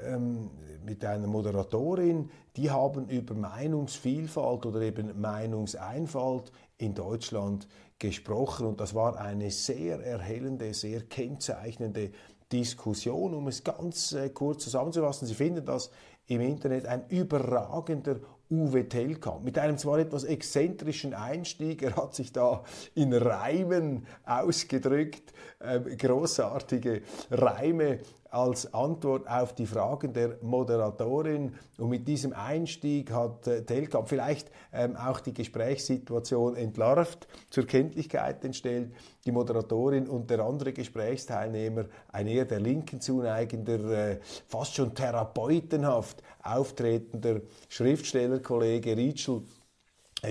ähm, 0.00 0.48
mit 0.84 1.04
einer 1.04 1.26
Moderatorin, 1.26 2.30
die 2.56 2.70
haben 2.70 3.08
über 3.08 3.34
Meinungsvielfalt 3.34 4.64
oder 4.66 4.80
eben 4.80 5.20
Meinungseinfalt 5.20 6.52
in 6.82 6.94
Deutschland 6.94 7.68
gesprochen 7.98 8.66
und 8.66 8.80
das 8.80 8.94
war 8.94 9.18
eine 9.18 9.50
sehr 9.50 10.00
erhellende, 10.00 10.74
sehr 10.74 11.02
kennzeichnende 11.02 12.10
Diskussion, 12.50 13.34
um 13.34 13.46
es 13.46 13.64
ganz 13.64 14.12
äh, 14.12 14.28
kurz 14.28 14.64
zusammenzufassen. 14.64 15.26
Sie 15.26 15.34
finden 15.34 15.64
das 15.64 15.90
im 16.26 16.40
Internet 16.40 16.86
ein 16.86 17.04
überragender 17.08 18.16
Uwe 18.50 18.86
Telkamp 18.88 19.44
mit 19.44 19.58
einem 19.58 19.78
zwar 19.78 19.98
etwas 19.98 20.24
exzentrischen 20.24 21.14
Einstieg, 21.14 21.82
er 21.82 21.96
hat 21.96 22.14
sich 22.14 22.32
da 22.32 22.64
in 22.94 23.14
Reimen 23.14 24.06
ausgedrückt, 24.26 25.32
äh, 25.60 25.80
großartige 25.80 27.02
Reime 27.30 28.00
als 28.32 28.72
Antwort 28.72 29.28
auf 29.28 29.54
die 29.54 29.66
Fragen 29.66 30.14
der 30.14 30.38
Moderatorin. 30.40 31.54
Und 31.76 31.90
mit 31.90 32.08
diesem 32.08 32.32
Einstieg 32.32 33.12
hat 33.12 33.46
äh, 33.46 33.62
Telkamp 33.62 34.08
vielleicht 34.08 34.50
ähm, 34.72 34.96
auch 34.96 35.20
die 35.20 35.34
Gesprächssituation 35.34 36.56
entlarvt, 36.56 37.28
zur 37.50 37.66
Kenntlichkeit 37.66 38.42
entstellt. 38.44 38.92
Die 39.26 39.32
Moderatorin 39.32 40.08
und 40.08 40.30
der 40.30 40.40
andere 40.40 40.72
Gesprächsteilnehmer, 40.72 41.84
ein 42.10 42.26
eher 42.26 42.46
der 42.46 42.60
Linken 42.60 43.02
zuneigender, 43.02 44.12
äh, 44.12 44.18
fast 44.48 44.74
schon 44.74 44.94
therapeutenhaft 44.94 46.22
auftretender 46.42 47.42
Schriftstellerkollege 47.68 48.96
Rietschel, 48.96 49.42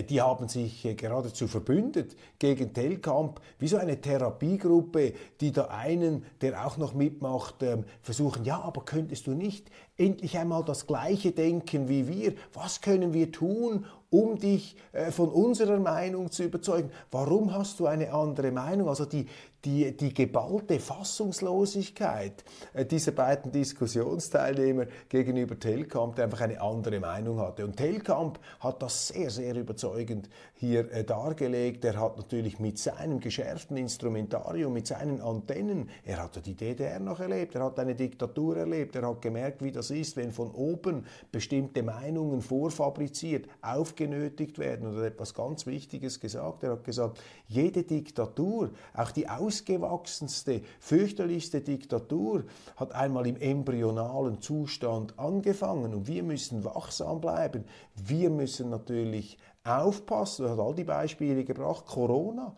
die 0.09 0.21
haben 0.21 0.47
sich 0.47 0.85
äh, 0.85 0.93
geradezu 0.95 1.47
verbündet 1.47 2.15
gegen 2.39 2.73
Telkamp, 2.73 3.41
wie 3.59 3.67
so 3.67 3.75
eine 3.75 3.99
Therapiegruppe, 3.99 5.13
die 5.41 5.51
da 5.51 5.65
einen, 5.65 6.25
der 6.39 6.65
auch 6.65 6.77
noch 6.77 6.93
mitmacht, 6.93 7.61
ähm, 7.61 7.83
versuchen, 8.01 8.45
ja, 8.45 8.61
aber 8.61 8.85
könntest 8.85 9.27
du 9.27 9.31
nicht 9.31 9.69
endlich 9.97 10.37
einmal 10.37 10.63
das 10.63 10.87
Gleiche 10.87 11.33
denken 11.33 11.89
wie 11.89 12.07
wir? 12.07 12.33
Was 12.53 12.79
können 12.79 13.13
wir 13.13 13.33
tun, 13.33 13.85
um 14.11 14.37
dich 14.37 14.75
äh, 14.91 15.09
von 15.09 15.29
unserer 15.29 15.79
Meinung 15.79 16.31
zu 16.31 16.43
überzeugen? 16.43 16.91
Warum 17.09 17.53
hast 17.53 17.79
du 17.79 17.87
eine 17.87 18.13
andere 18.13 18.51
Meinung? 18.51 18.89
Also 18.89 19.05
die, 19.05 19.25
die, 19.63 19.95
die 19.95 20.13
geballte 20.13 20.79
Fassungslosigkeit 20.79 22.43
äh, 22.73 22.85
dieser 22.85 23.13
beiden 23.13 23.51
Diskussionsteilnehmer 23.51 24.85
gegenüber 25.07 25.57
Telkamp, 25.57 26.15
der 26.15 26.25
einfach 26.25 26.41
eine 26.41 26.61
andere 26.61 26.99
Meinung 26.99 27.39
hatte. 27.39 27.63
Und 27.63 27.77
Telkamp 27.77 28.39
hat 28.59 28.81
das 28.81 29.07
sehr, 29.09 29.29
sehr 29.29 29.55
überzeugend 29.55 30.29
hier 30.55 30.91
äh, 30.91 31.03
dargelegt. 31.03 31.85
Er 31.85 31.99
hat 31.99 32.17
natürlich 32.17 32.59
mit 32.59 32.79
seinem 32.79 33.19
geschärften 33.19 33.77
Instrumentarium, 33.77 34.73
mit 34.73 34.87
seinen 34.87 35.21
Antennen, 35.21 35.89
er 36.03 36.23
hat 36.23 36.35
ja 36.35 36.41
die 36.41 36.55
DDR 36.55 36.99
noch 36.99 37.19
erlebt, 37.19 37.55
er 37.55 37.63
hat 37.63 37.79
eine 37.79 37.95
Diktatur 37.95 38.57
erlebt, 38.57 38.95
er 38.95 39.07
hat 39.07 39.21
gemerkt, 39.21 39.63
wie 39.63 39.71
das 39.71 39.89
ist, 39.91 40.17
wenn 40.17 40.31
von 40.31 40.51
oben 40.51 41.05
bestimmte 41.31 41.83
Meinungen 41.83 42.41
vorfabriziert, 42.41 43.47
aufgenötigt 44.01 44.57
werden. 44.59 44.87
Und 44.87 44.97
er 44.97 45.05
hat 45.05 45.13
etwas 45.13 45.33
ganz 45.33 45.65
Wichtiges 45.65 46.19
gesagt. 46.19 46.63
Er 46.63 46.71
hat 46.71 46.83
gesagt, 46.83 47.21
jede 47.47 47.83
Diktatur, 47.83 48.71
auch 48.93 49.11
die 49.11 49.29
Aus 49.29 49.51
ausgewachsenste, 49.51 50.61
fürchterlichste 50.79 51.61
Diktatur 51.61 52.45
hat 52.77 52.93
einmal 52.93 53.27
im 53.27 53.35
embryonalen 53.35 54.41
Zustand 54.41 55.17
angefangen 55.19 55.93
und 55.93 56.07
wir 56.07 56.23
müssen 56.23 56.63
wachsam 56.63 57.19
bleiben. 57.19 57.65
Wir 57.95 58.29
müssen 58.29 58.69
natürlich 58.69 59.37
aufpassen. 59.63 60.45
Er 60.45 60.51
hat 60.51 60.59
all 60.59 60.73
die 60.73 60.83
Beispiele 60.83 61.43
gebracht. 61.43 61.85
Corona, 61.85 62.55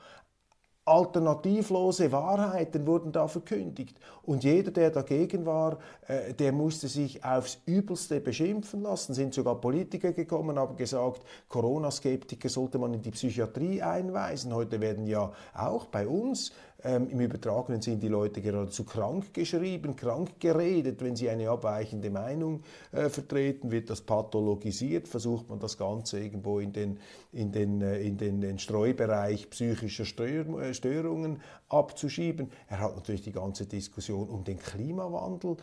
Alternativlose 0.85 2.11
Wahrheiten 2.11 2.85
wurden 2.85 3.11
da 3.13 3.27
verkündigt. 3.27 3.97
Und 4.23 4.43
jeder, 4.43 4.71
der 4.71 4.91
dagegen 4.91 5.45
war, 5.45 5.77
äh, 6.07 6.33
der 6.33 6.51
musste 6.51 6.89
sich 6.89 7.23
aufs 7.23 7.61
Übelste 7.65 8.19
beschimpfen 8.19 8.81
lassen. 8.81 9.13
Sind 9.13 9.33
sogar 9.33 9.61
Politiker 9.61 10.11
gekommen, 10.11 10.59
haben 10.59 10.75
gesagt, 10.75 11.21
Corona-Skeptiker 11.47 12.49
sollte 12.49 12.79
man 12.79 12.93
in 12.93 13.01
die 13.01 13.11
Psychiatrie 13.11 13.81
einweisen. 13.81 14.53
Heute 14.53 14.81
werden 14.81 15.07
ja 15.07 15.31
auch 15.53 15.85
bei 15.85 16.05
uns 16.05 16.51
ähm, 16.83 17.09
Im 17.09 17.19
übertragenen 17.21 17.81
sind 17.81 18.03
die 18.03 18.09
Leute 18.09 18.41
geradezu 18.41 18.83
krank 18.83 19.33
geschrieben, 19.33 19.95
krank 19.95 20.39
geredet. 20.39 21.01
Wenn 21.01 21.15
sie 21.15 21.29
eine 21.29 21.49
abweichende 21.49 22.09
Meinung 22.09 22.61
äh, 22.91 23.09
vertreten, 23.09 23.71
wird 23.71 23.89
das 23.89 24.01
pathologisiert, 24.01 25.07
versucht 25.07 25.49
man 25.49 25.59
das 25.59 25.77
Ganze 25.77 26.19
irgendwo 26.19 26.59
in 26.59 26.73
den, 26.73 26.99
in 27.31 27.51
den, 27.51 27.81
äh, 27.81 27.99
in 27.99 28.17
den, 28.17 28.41
den 28.41 28.59
Streubereich 28.59 29.49
psychischer 29.49 30.03
äh, 30.25 30.73
Störungen 30.73 31.39
abzuschieben. 31.69 32.51
Er 32.67 32.81
hat 32.81 32.95
natürlich 32.95 33.21
die 33.21 33.31
ganze 33.31 33.65
Diskussion 33.65 34.27
um 34.27 34.43
den 34.43 34.59
Klimawandel 34.59 35.57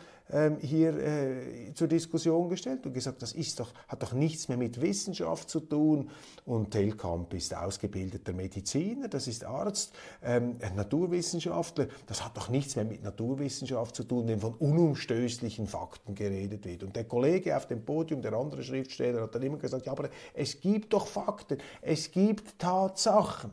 hier 0.61 0.97
äh, 0.97 1.75
zur 1.75 1.89
Diskussion 1.89 2.49
gestellt 2.49 2.87
und 2.87 2.93
gesagt, 2.93 3.23
das 3.23 3.33
ist 3.33 3.59
doch, 3.61 3.73
hat 3.89 4.03
doch 4.03 4.13
nichts 4.13 4.49
mehr 4.49 4.59
mit 4.59 4.81
Wissenschaft 4.81 5.51
zu 5.51 5.61
tun. 5.61 6.11
Und 6.45 6.71
Telkamp 6.71 7.35
ist 7.35 7.55
ausgebildeter 7.57 8.33
Mediziner, 8.33 9.09
das 9.09 9.27
ist 9.27 9.45
Arzt, 9.45 9.93
ähm, 10.23 10.57
Naturwissenschaftler. 10.77 11.89
Das 12.07 12.25
hat 12.25 12.37
doch 12.37 12.49
nichts 12.49 12.77
mehr 12.77 12.85
mit 12.85 13.03
Naturwissenschaft 13.03 13.97
zu 13.97 14.05
tun, 14.05 14.29
wenn 14.29 14.41
von 14.41 14.55
unumstößlichen 14.55 15.67
Fakten 15.67 16.15
geredet 16.15 16.65
wird. 16.65 16.83
Und 16.83 16.97
der 16.97 17.05
Kollege 17.05 17.57
auf 17.57 17.67
dem 17.67 17.85
Podium, 17.85 18.23
der 18.23 18.33
andere 18.33 18.63
Schriftsteller, 18.63 19.23
hat 19.23 19.35
dann 19.35 19.43
immer 19.43 19.59
gesagt, 19.59 19.87
ja, 19.87 19.93
aber 19.93 20.11
es 20.35 20.61
gibt 20.61 20.93
doch 20.93 21.07
Fakten, 21.07 21.59
es 21.83 22.11
gibt 22.11 22.59
Tatsachen 22.59 23.53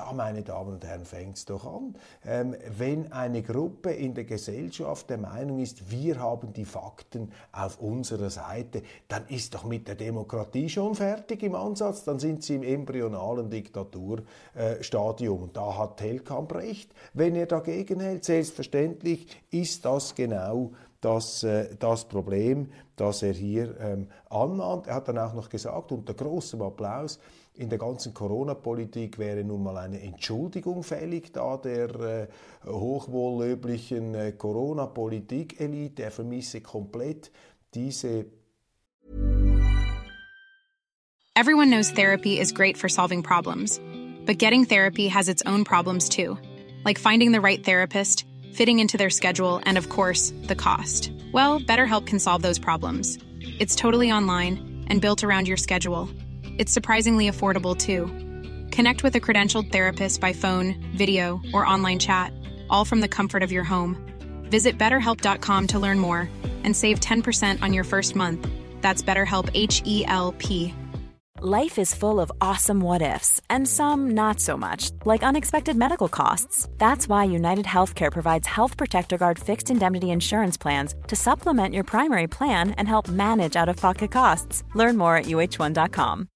da, 0.00 0.12
meine 0.12 0.42
Damen 0.42 0.74
und 0.74 0.84
Herren, 0.84 1.04
fängt 1.04 1.36
es 1.36 1.44
doch 1.44 1.66
an. 1.66 1.94
Ähm, 2.24 2.56
wenn 2.78 3.12
eine 3.12 3.42
Gruppe 3.42 3.90
in 3.90 4.14
der 4.14 4.24
Gesellschaft 4.24 5.10
der 5.10 5.18
Meinung 5.18 5.60
ist, 5.60 5.90
wir 5.90 6.18
haben 6.18 6.52
die 6.52 6.64
Fakten 6.64 7.32
auf 7.52 7.80
unserer 7.80 8.30
Seite, 8.30 8.82
dann 9.08 9.26
ist 9.28 9.54
doch 9.54 9.64
mit 9.64 9.88
der 9.88 9.96
Demokratie 9.96 10.68
schon 10.68 10.94
fertig 10.94 11.42
im 11.42 11.54
Ansatz, 11.54 12.04
dann 12.04 12.18
sind 12.18 12.42
sie 12.42 12.54
im 12.54 12.62
embryonalen 12.62 13.50
Diktaturstadium. 13.50 15.42
und 15.42 15.56
da 15.56 15.76
hat 15.76 15.98
Telkamp 15.98 16.54
recht, 16.54 16.94
wenn 17.12 17.34
er 17.34 17.46
dagegen 17.46 18.00
hält. 18.00 18.24
Selbstverständlich 18.24 19.26
ist 19.50 19.84
das 19.84 20.14
genau 20.14 20.70
das, 21.00 21.42
äh, 21.42 21.76
das 21.78 22.06
Problem, 22.06 22.70
das 22.96 23.22
er 23.22 23.32
hier 23.32 23.78
ähm, 23.80 24.08
anmahnt. 24.28 24.86
Er 24.86 24.96
hat 24.96 25.08
dann 25.08 25.18
auch 25.18 25.34
noch 25.34 25.48
gesagt, 25.48 25.92
unter 25.92 26.14
großem 26.14 26.62
Applaus, 26.62 27.18
in 27.54 27.68
der 27.68 27.78
ganzen 27.78 28.14
Corona-Politik 28.14 29.18
wäre 29.18 29.44
nun 29.44 29.62
mal 29.62 29.76
eine 29.76 30.00
Entschuldigung 30.00 30.82
fällig 30.82 31.32
da 31.32 31.56
der 31.56 32.00
äh, 32.00 32.26
hochwohllöblichen 32.66 34.14
äh, 34.14 34.32
Corona-Politik-Elite. 34.32 36.02
Er 36.02 36.10
vermisse 36.10 36.60
komplett 36.60 37.30
diese. 37.74 38.26
Everyone 41.36 41.70
knows 41.70 41.90
therapy 41.90 42.38
is 42.38 42.52
great 42.52 42.76
for 42.76 42.88
solving 42.88 43.22
problems, 43.22 43.80
but 44.26 44.38
getting 44.38 44.64
therapy 44.64 45.08
has 45.08 45.28
its 45.28 45.42
own 45.46 45.64
problems 45.64 46.08
too, 46.08 46.38
like 46.84 46.98
finding 46.98 47.32
the 47.32 47.40
right 47.40 47.64
therapist, 47.64 48.26
fitting 48.52 48.78
into 48.78 48.96
their 48.96 49.10
schedule, 49.10 49.60
and 49.64 49.78
of 49.78 49.88
course, 49.88 50.32
the 50.48 50.56
cost. 50.56 51.12
Well, 51.32 51.60
BetterHelp 51.60 52.06
can 52.06 52.18
solve 52.18 52.42
those 52.42 52.58
problems. 52.58 53.18
It's 53.58 53.76
totally 53.76 54.10
online 54.12 54.84
and 54.88 55.00
built 55.00 55.24
around 55.24 55.46
your 55.46 55.56
schedule. 55.56 56.08
It's 56.60 56.74
surprisingly 56.74 57.26
affordable 57.26 57.74
too. 57.74 58.04
Connect 58.70 59.02
with 59.02 59.14
a 59.16 59.20
credentialed 59.20 59.72
therapist 59.72 60.20
by 60.20 60.34
phone, 60.34 60.74
video, 60.94 61.40
or 61.54 61.66
online 61.66 61.98
chat, 61.98 62.34
all 62.68 62.84
from 62.84 63.00
the 63.00 63.08
comfort 63.08 63.42
of 63.42 63.50
your 63.50 63.64
home. 63.64 63.96
Visit 64.50 64.76
betterhelp.com 64.76 65.68
to 65.68 65.78
learn 65.78 65.98
more 65.98 66.28
and 66.62 66.76
save 66.76 67.00
10% 67.00 67.62
on 67.62 67.72
your 67.72 67.82
first 67.82 68.14
month. 68.14 68.46
That's 68.82 69.02
BetterHelp 69.02 69.48
H 69.54 69.80
E 69.86 70.04
L 70.04 70.32
P. 70.36 70.74
Life 71.40 71.78
is 71.78 71.94
full 71.94 72.20
of 72.20 72.30
awesome 72.42 72.80
what 72.80 73.00
ifs 73.00 73.40
and 73.48 73.66
some 73.66 74.10
not 74.10 74.38
so 74.38 74.58
much, 74.58 74.90
like 75.06 75.22
unexpected 75.22 75.76
medical 75.76 76.10
costs. 76.10 76.68
That's 76.76 77.08
why 77.08 77.24
United 77.24 77.64
Healthcare 77.64 78.12
provides 78.12 78.46
Health 78.46 78.76
Protector 78.76 79.16
Guard 79.16 79.38
fixed 79.38 79.70
indemnity 79.70 80.10
insurance 80.10 80.58
plans 80.58 80.94
to 81.06 81.16
supplement 81.16 81.74
your 81.74 81.84
primary 81.84 82.26
plan 82.26 82.72
and 82.72 82.86
help 82.86 83.08
manage 83.08 83.56
out 83.56 83.70
of 83.70 83.76
pocket 83.76 84.10
costs. 84.10 84.62
Learn 84.74 84.98
more 84.98 85.16
at 85.16 85.24
uh1.com. 85.24 86.28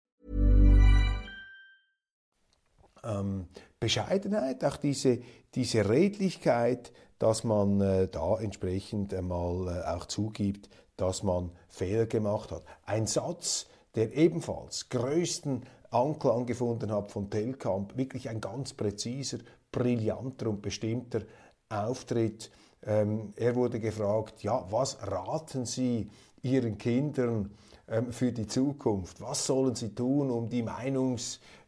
ähm, 3.05 3.47
Bescheidenheit, 3.81 4.65
auch 4.65 4.77
diese, 4.77 5.19
diese 5.55 5.89
Redlichkeit, 5.89 6.93
dass 7.19 7.45
man 7.45 7.81
äh, 7.81 8.09
da 8.09 8.39
entsprechend 8.39 9.15
einmal 9.15 9.69
äh, 9.69 9.89
auch 9.89 10.07
zugibt, 10.07 10.69
dass 10.97 11.23
man 11.23 11.53
Fehler 11.69 12.07
gemacht 12.07 12.51
hat. 12.51 12.65
Ein 12.85 13.07
Satz, 13.07 13.67
der 13.95 14.15
ebenfalls 14.15 14.89
größten 14.89 15.65
Anklang 15.91 16.47
gefunden 16.47 16.91
hat 16.93 17.13
von 17.13 17.31
Telkamp, 17.31 17.97
wirklich 17.97 18.29
ein 18.29 18.41
ganz 18.41 18.75
präziser, 18.75 19.39
brillanter 19.71 20.49
und 20.49 20.63
bestimmter 20.63 21.23
Auftritt. 21.69 22.51
Ähm, 22.85 23.33
er 23.37 23.55
wurde 23.55 23.81
gefragt, 23.81 24.43
ja, 24.43 24.67
was 24.71 24.99
raten 25.07 25.67
Sie 25.67 26.11
Ihren 26.43 26.77
Kindern 26.79 27.51
ähm, 27.89 28.13
für 28.13 28.33
die 28.33 28.47
Zukunft? 28.47 29.21
Was 29.21 29.47
sollen 29.47 29.75
sie 29.75 29.95
tun, 29.95 30.31
um 30.31 30.49
die 30.49 30.63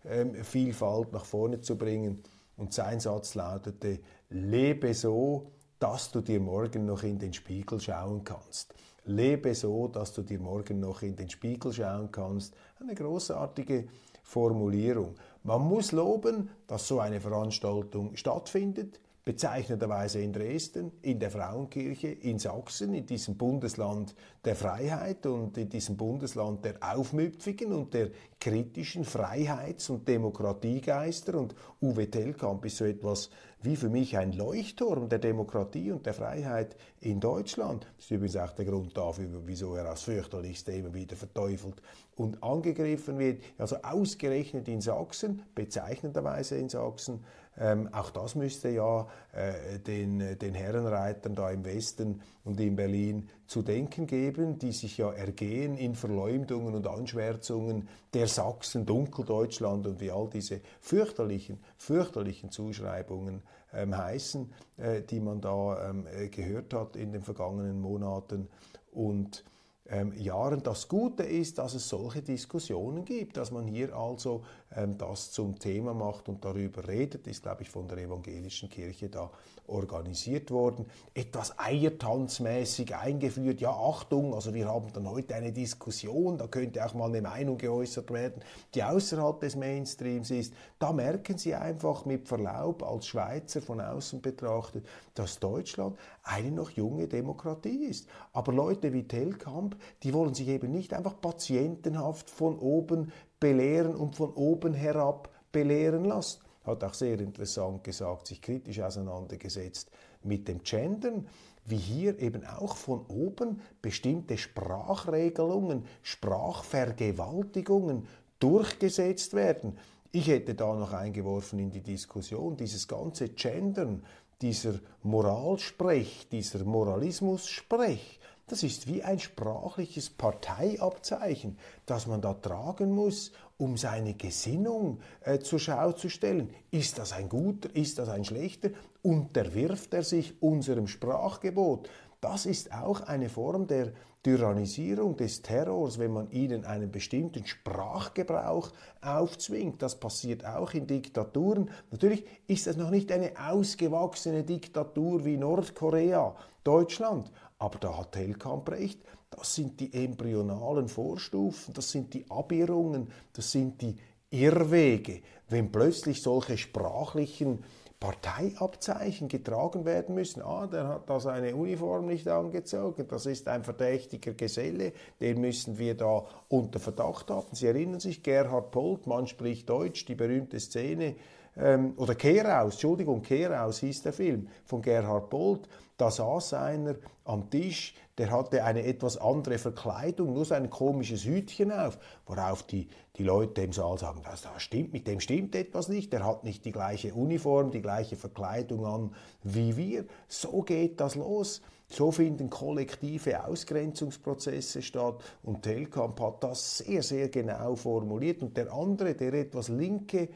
Meinungsvielfalt 0.08 1.12
nach 1.12 1.24
vorne 1.24 1.60
zu 1.60 1.76
bringen? 1.76 2.22
Und 2.56 2.72
sein 2.72 3.00
Satz 3.00 3.34
lautete, 3.34 4.00
lebe 4.30 4.94
so, 4.94 5.50
dass 5.78 6.10
du 6.10 6.20
dir 6.20 6.40
morgen 6.40 6.86
noch 6.86 7.02
in 7.02 7.18
den 7.18 7.32
Spiegel 7.32 7.80
schauen 7.80 8.24
kannst. 8.24 8.74
Lebe 9.04 9.54
so, 9.54 9.88
dass 9.88 10.12
du 10.14 10.22
dir 10.22 10.40
morgen 10.40 10.80
noch 10.80 11.02
in 11.02 11.14
den 11.14 11.28
Spiegel 11.28 11.72
schauen 11.72 12.10
kannst. 12.10 12.54
Eine 12.80 12.94
großartige 12.94 13.86
Formulierung. 14.22 15.14
Man 15.44 15.62
muss 15.62 15.92
loben, 15.92 16.48
dass 16.66 16.88
so 16.88 16.98
eine 16.98 17.20
Veranstaltung 17.20 18.16
stattfindet 18.16 19.00
bezeichnenderweise 19.26 20.20
in 20.20 20.32
Dresden, 20.32 20.92
in 21.02 21.18
der 21.18 21.32
Frauenkirche, 21.32 22.06
in 22.06 22.38
Sachsen, 22.38 22.94
in 22.94 23.06
diesem 23.06 23.36
Bundesland 23.36 24.14
der 24.44 24.54
Freiheit 24.54 25.26
und 25.26 25.58
in 25.58 25.68
diesem 25.68 25.96
Bundesland 25.96 26.64
der 26.64 26.76
Aufmüpfigen 26.80 27.72
und 27.72 27.92
der 27.92 28.10
kritischen 28.38 29.04
Freiheits- 29.04 29.90
und 29.90 30.06
Demokratiegeister. 30.06 31.34
Und 31.40 31.56
Uwe 31.82 32.08
Tellkamp 32.08 32.64
ist 32.66 32.76
so 32.76 32.84
etwas 32.84 33.28
wie 33.62 33.74
für 33.74 33.88
mich 33.88 34.16
ein 34.16 34.32
Leuchtturm 34.32 35.08
der 35.08 35.18
Demokratie 35.18 35.90
und 35.90 36.06
der 36.06 36.14
Freiheit 36.14 36.76
in 37.00 37.18
Deutschland. 37.18 37.84
Das 37.96 38.04
ist 38.04 38.10
übrigens 38.12 38.36
auch 38.36 38.52
der 38.52 38.64
Grund 38.64 38.96
dafür, 38.96 39.42
wieso 39.44 39.74
er 39.74 39.86
als 39.90 40.02
fürchterlichste 40.02 40.70
immer 40.70 40.94
wieder 40.94 41.16
verteufelt 41.16 41.82
und 42.14 42.40
angegriffen 42.44 43.18
wird. 43.18 43.42
Also 43.58 43.76
ausgerechnet 43.82 44.68
in 44.68 44.80
Sachsen, 44.80 45.42
bezeichnenderweise 45.56 46.56
in 46.56 46.68
Sachsen, 46.68 47.24
ähm, 47.58 47.88
auch 47.92 48.10
das 48.10 48.34
müsste 48.34 48.68
ja 48.68 49.06
äh, 49.32 49.78
den, 49.78 50.38
den 50.38 50.54
Herrenreitern 50.54 51.34
da 51.34 51.50
im 51.50 51.64
Westen 51.64 52.20
und 52.44 52.60
in 52.60 52.76
Berlin 52.76 53.28
zu 53.46 53.62
denken 53.62 54.06
geben, 54.06 54.58
die 54.58 54.72
sich 54.72 54.98
ja 54.98 55.10
ergehen 55.12 55.76
in 55.76 55.94
Verleumdungen 55.94 56.74
und 56.74 56.86
Anschwärzungen 56.86 57.88
der 58.12 58.28
Sachsen, 58.28 58.84
Dunkeldeutschland 58.84 59.86
und 59.86 60.00
wie 60.00 60.10
all 60.10 60.28
diese 60.28 60.60
fürchterlichen, 60.80 61.58
fürchterlichen 61.78 62.50
Zuschreibungen 62.50 63.42
ähm, 63.72 63.96
heißen, 63.96 64.52
äh, 64.76 65.02
die 65.02 65.20
man 65.20 65.40
da 65.40 65.90
ähm, 65.90 66.06
äh, 66.06 66.28
gehört 66.28 66.74
hat 66.74 66.96
in 66.96 67.12
den 67.12 67.22
vergangenen 67.22 67.80
Monaten. 67.80 68.48
Und 68.92 69.44
ähm, 69.90 70.12
Jahren. 70.14 70.62
Das 70.62 70.88
Gute 70.88 71.22
ist, 71.22 71.58
dass 71.58 71.74
es 71.74 71.88
solche 71.88 72.22
Diskussionen 72.22 73.04
gibt, 73.04 73.36
dass 73.36 73.50
man 73.50 73.66
hier 73.66 73.94
also 73.94 74.42
ähm, 74.74 74.98
das 74.98 75.30
zum 75.32 75.58
Thema 75.58 75.94
macht 75.94 76.28
und 76.28 76.44
darüber 76.44 76.86
redet, 76.88 77.26
ist, 77.26 77.42
glaube 77.42 77.62
ich, 77.62 77.70
von 77.70 77.88
der 77.88 77.98
evangelischen 77.98 78.68
Kirche 78.68 79.08
da 79.08 79.30
organisiert 79.66 80.50
worden. 80.50 80.86
Etwas 81.14 81.58
eiertanzmäßig 81.58 82.94
eingeführt. 82.94 83.60
Ja, 83.60 83.70
Achtung, 83.70 84.34
also 84.34 84.54
wir 84.54 84.68
haben 84.68 84.92
dann 84.92 85.08
heute 85.08 85.34
eine 85.34 85.52
Diskussion, 85.52 86.38
da 86.38 86.46
könnte 86.46 86.84
auch 86.84 86.94
mal 86.94 87.08
eine 87.08 87.22
Meinung 87.22 87.58
geäußert 87.58 88.12
werden, 88.12 88.42
die 88.74 88.82
außerhalb 88.82 89.40
des 89.40 89.56
Mainstreams 89.56 90.30
ist. 90.30 90.52
Da 90.78 90.92
merken 90.92 91.38
Sie 91.38 91.54
einfach 91.54 92.04
mit 92.04 92.28
Verlaub 92.28 92.82
als 92.82 93.06
Schweizer 93.06 93.60
von 93.60 93.80
außen 93.80 94.20
betrachtet, 94.20 94.86
dass 95.14 95.38
Deutschland 95.38 95.96
eine 96.26 96.50
noch 96.50 96.70
junge 96.70 97.06
Demokratie 97.06 97.84
ist. 97.84 98.08
Aber 98.32 98.52
Leute 98.52 98.92
wie 98.92 99.06
Telkamp, 99.06 99.76
die 100.02 100.12
wollen 100.12 100.34
sich 100.34 100.48
eben 100.48 100.72
nicht 100.72 100.92
einfach 100.92 101.20
patientenhaft 101.20 102.28
von 102.28 102.58
oben 102.58 103.12
belehren 103.38 103.94
und 103.94 104.16
von 104.16 104.32
oben 104.32 104.74
herab 104.74 105.30
belehren 105.52 106.04
lassen. 106.04 106.40
Hat 106.64 106.82
auch 106.82 106.94
sehr 106.94 107.20
interessant 107.20 107.84
gesagt, 107.84 108.26
sich 108.26 108.42
kritisch 108.42 108.80
auseinandergesetzt 108.80 109.88
mit 110.24 110.48
dem 110.48 110.64
Gendern, 110.64 111.28
wie 111.64 111.76
hier 111.76 112.18
eben 112.18 112.44
auch 112.44 112.76
von 112.76 113.06
oben 113.06 113.60
bestimmte 113.80 114.36
Sprachregelungen, 114.36 115.84
Sprachvergewaltigungen 116.02 118.08
durchgesetzt 118.40 119.34
werden. 119.34 119.78
Ich 120.10 120.26
hätte 120.26 120.54
da 120.54 120.74
noch 120.74 120.92
eingeworfen 120.92 121.58
in 121.58 121.70
die 121.70 121.82
Diskussion, 121.82 122.56
dieses 122.56 122.88
ganze 122.88 123.28
Gendern, 123.28 124.02
dieser 124.40 124.74
Moralsprech, 125.02 126.28
dieser 126.30 126.64
Moralismussprech, 126.64 128.20
das 128.48 128.62
ist 128.62 128.86
wie 128.86 129.02
ein 129.02 129.18
sprachliches 129.18 130.08
Parteiabzeichen, 130.10 131.58
das 131.84 132.06
man 132.06 132.20
da 132.20 132.32
tragen 132.34 132.92
muss, 132.92 133.32
um 133.56 133.76
seine 133.76 134.14
Gesinnung 134.14 135.00
äh, 135.22 135.40
zur 135.40 135.58
Schau 135.58 135.92
zu 135.92 136.08
stellen. 136.08 136.50
Ist 136.70 136.98
das 136.98 137.12
ein 137.12 137.28
guter, 137.28 137.74
ist 137.74 137.98
das 137.98 138.08
ein 138.08 138.24
schlechter? 138.24 138.70
Unterwirft 139.02 139.94
er 139.94 140.04
sich 140.04 140.40
unserem 140.40 140.86
Sprachgebot? 140.86 141.88
Das 142.20 142.46
ist 142.46 142.72
auch 142.72 143.00
eine 143.00 143.28
Form 143.28 143.66
der 143.66 143.92
Tyrannisierung 144.26 145.16
des 145.16 145.40
Terrors, 145.40 146.00
wenn 146.00 146.12
man 146.12 146.28
ihnen 146.32 146.64
einen 146.64 146.90
bestimmten 146.90 147.46
Sprachgebrauch 147.46 148.72
aufzwingt. 149.00 149.80
Das 149.80 150.00
passiert 150.00 150.44
auch 150.44 150.74
in 150.74 150.88
Diktaturen. 150.88 151.70
Natürlich 151.92 152.24
ist 152.48 152.66
das 152.66 152.76
noch 152.76 152.90
nicht 152.90 153.12
eine 153.12 153.34
ausgewachsene 153.38 154.42
Diktatur 154.42 155.24
wie 155.24 155.36
Nordkorea, 155.36 156.34
Deutschland, 156.64 157.30
aber 157.60 157.78
da 157.78 157.98
hat 157.98 158.16
Hellkamp 158.16 158.68
recht. 158.68 158.98
Das 159.30 159.54
sind 159.54 159.78
die 159.78 159.94
embryonalen 159.94 160.88
Vorstufen, 160.88 161.72
das 161.72 161.92
sind 161.92 162.12
die 162.12 162.28
Abirrungen, 162.28 163.12
das 163.32 163.52
sind 163.52 163.80
die 163.80 163.94
Irrwege. 164.30 165.22
Wenn 165.48 165.70
plötzlich 165.70 166.20
solche 166.20 166.58
sprachlichen 166.58 167.62
Parteiabzeichen 167.98 169.28
getragen 169.28 169.84
werden 169.84 170.14
müssen. 170.14 170.42
Ah, 170.42 170.66
der 170.66 170.86
hat 170.86 171.08
da 171.08 171.18
seine 171.18 171.56
Uniform 171.56 172.06
nicht 172.06 172.28
angezogen, 172.28 173.06
das 173.08 173.26
ist 173.26 173.48
ein 173.48 173.64
verdächtiger 173.64 174.34
Geselle, 174.34 174.92
den 175.20 175.40
müssen 175.40 175.78
wir 175.78 175.94
da 175.94 176.24
unter 176.48 176.78
Verdacht 176.78 177.30
haben. 177.30 177.54
Sie 177.54 177.66
erinnern 177.66 178.00
sich, 178.00 178.22
Gerhard 178.22 178.70
Polt, 178.70 179.06
man 179.06 179.26
spricht 179.26 179.68
Deutsch, 179.68 180.04
die 180.04 180.14
berühmte 180.14 180.60
Szene, 180.60 181.16
ähm, 181.56 181.94
oder 181.96 182.14
Kehraus, 182.14 182.74
Entschuldigung, 182.74 183.22
Kehraus 183.22 183.78
hieß 183.78 184.02
der 184.02 184.12
Film 184.12 184.48
von 184.66 184.82
Gerhard 184.82 185.30
Polt, 185.30 185.66
da 185.96 186.10
saß 186.10 186.54
einer 186.54 186.96
am 187.24 187.50
Tisch, 187.50 187.94
der 188.18 188.30
hatte 188.30 188.64
eine 188.64 188.84
etwas 188.84 189.16
andere 189.18 189.58
Verkleidung, 189.58 190.32
nur 190.32 190.44
so 190.44 190.54
ein 190.54 190.70
komisches 190.70 191.24
Hütchen 191.24 191.72
auf, 191.72 191.98
worauf 192.26 192.62
die, 192.62 192.88
die 193.16 193.24
Leute 193.24 193.62
im 193.62 193.72
Saal 193.72 193.98
sagen, 193.98 194.22
das, 194.24 194.42
das 194.42 194.62
stimmt, 194.62 194.92
mit 194.92 195.06
dem 195.06 195.20
stimmt 195.20 195.54
etwas 195.54 195.88
nicht, 195.88 196.12
der 196.12 196.24
hat 196.24 196.44
nicht 196.44 196.64
die 196.64 196.72
gleiche 196.72 197.14
Uniform, 197.14 197.70
die 197.70 197.82
gleiche 197.82 198.16
Verkleidung 198.16 198.86
an 198.86 199.14
wie 199.42 199.76
wir. 199.76 200.06
So 200.28 200.62
geht 200.62 201.00
das 201.00 201.14
los. 201.14 201.62
So 201.88 202.10
finden 202.10 202.50
kollektive 202.50 203.44
Ausgrenzungsprozesse 203.44 204.82
statt 204.82 205.22
und 205.44 205.62
Telkamp 205.62 206.20
hat 206.20 206.42
das 206.42 206.78
sehr, 206.78 207.02
sehr 207.02 207.28
genau 207.28 207.76
formuliert. 207.76 208.42
Und 208.42 208.56
der 208.56 208.72
andere, 208.72 209.14
der 209.14 209.32
etwas 209.34 209.68
linke 209.68 210.28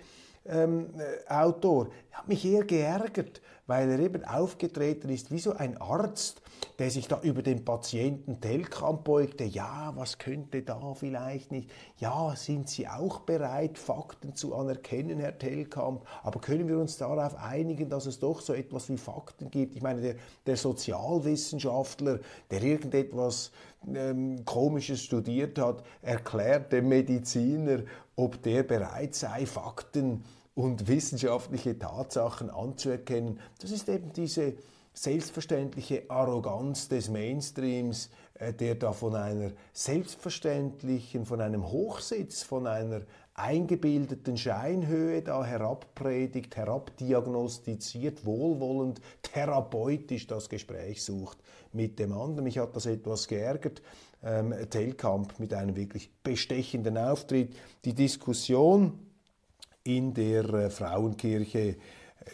ähm, 0.50 0.88
äh, 0.98 1.32
Autor, 1.32 1.88
hat 2.12 2.28
mich 2.28 2.44
eher 2.44 2.64
geärgert, 2.64 3.40
weil 3.66 3.88
er 3.88 4.00
eben 4.00 4.24
aufgetreten 4.24 5.10
ist 5.10 5.30
wie 5.30 5.38
so 5.38 5.52
ein 5.52 5.80
Arzt, 5.80 6.42
der 6.80 6.90
sich 6.90 7.06
da 7.06 7.20
über 7.22 7.42
den 7.42 7.64
Patienten 7.64 8.40
Telkamp 8.40 9.04
beugte. 9.04 9.44
Ja, 9.44 9.92
was 9.94 10.18
könnte 10.18 10.62
da 10.62 10.94
vielleicht 10.94 11.52
nicht? 11.52 11.70
Ja, 11.98 12.34
sind 12.36 12.68
Sie 12.68 12.88
auch 12.88 13.20
bereit, 13.20 13.78
Fakten 13.78 14.34
zu 14.34 14.54
anerkennen, 14.54 15.20
Herr 15.20 15.38
Telkamp? 15.38 16.04
Aber 16.22 16.40
können 16.40 16.68
wir 16.68 16.78
uns 16.78 16.96
darauf 16.96 17.36
einigen, 17.36 17.88
dass 17.88 18.06
es 18.06 18.18
doch 18.18 18.40
so 18.40 18.54
etwas 18.54 18.88
wie 18.88 18.98
Fakten 18.98 19.50
gibt? 19.50 19.76
Ich 19.76 19.82
meine, 19.82 20.00
der, 20.00 20.14
der 20.46 20.56
Sozialwissenschaftler, 20.56 22.18
der 22.50 22.62
irgendetwas 22.62 23.52
ähm, 23.94 24.44
Komisches 24.44 25.02
studiert 25.02 25.58
hat, 25.58 25.84
erklärt 26.02 26.72
dem 26.72 26.88
Mediziner, 26.88 27.80
ob 28.16 28.42
der 28.42 28.64
bereit 28.64 29.14
sei, 29.14 29.46
Fakten 29.46 30.24
und 30.60 30.88
wissenschaftliche 30.88 31.78
Tatsachen 31.78 32.50
anzuerkennen. 32.50 33.40
Das 33.60 33.70
ist 33.70 33.88
eben 33.88 34.12
diese 34.12 34.54
selbstverständliche 34.92 36.02
Arroganz 36.08 36.88
des 36.88 37.08
Mainstreams, 37.08 38.10
äh, 38.34 38.52
der 38.52 38.74
da 38.74 38.92
von 38.92 39.14
einer 39.14 39.52
selbstverständlichen, 39.72 41.24
von 41.24 41.40
einem 41.40 41.70
Hochsitz, 41.70 42.42
von 42.42 42.66
einer 42.66 43.02
eingebildeten 43.32 44.36
Scheinhöhe 44.36 45.22
da 45.22 45.42
herabpredigt, 45.42 46.56
herabdiagnostiziert, 46.56 48.26
wohlwollend, 48.26 49.00
therapeutisch 49.22 50.26
das 50.26 50.50
Gespräch 50.50 51.02
sucht 51.02 51.38
mit 51.72 51.98
dem 51.98 52.12
anderen. 52.12 52.44
Mich 52.44 52.58
hat 52.58 52.76
das 52.76 52.84
etwas 52.84 53.28
geärgert. 53.28 53.80
Ähm, 54.22 54.52
Telkamp 54.68 55.40
mit 55.40 55.54
einem 55.54 55.76
wirklich 55.76 56.10
bestechenden 56.22 56.98
Auftritt. 56.98 57.56
Die 57.86 57.94
Diskussion 57.94 58.98
in 59.84 60.14
der 60.14 60.44
äh, 60.52 60.70
Frauenkirche 60.70 61.58
äh, 61.58 61.76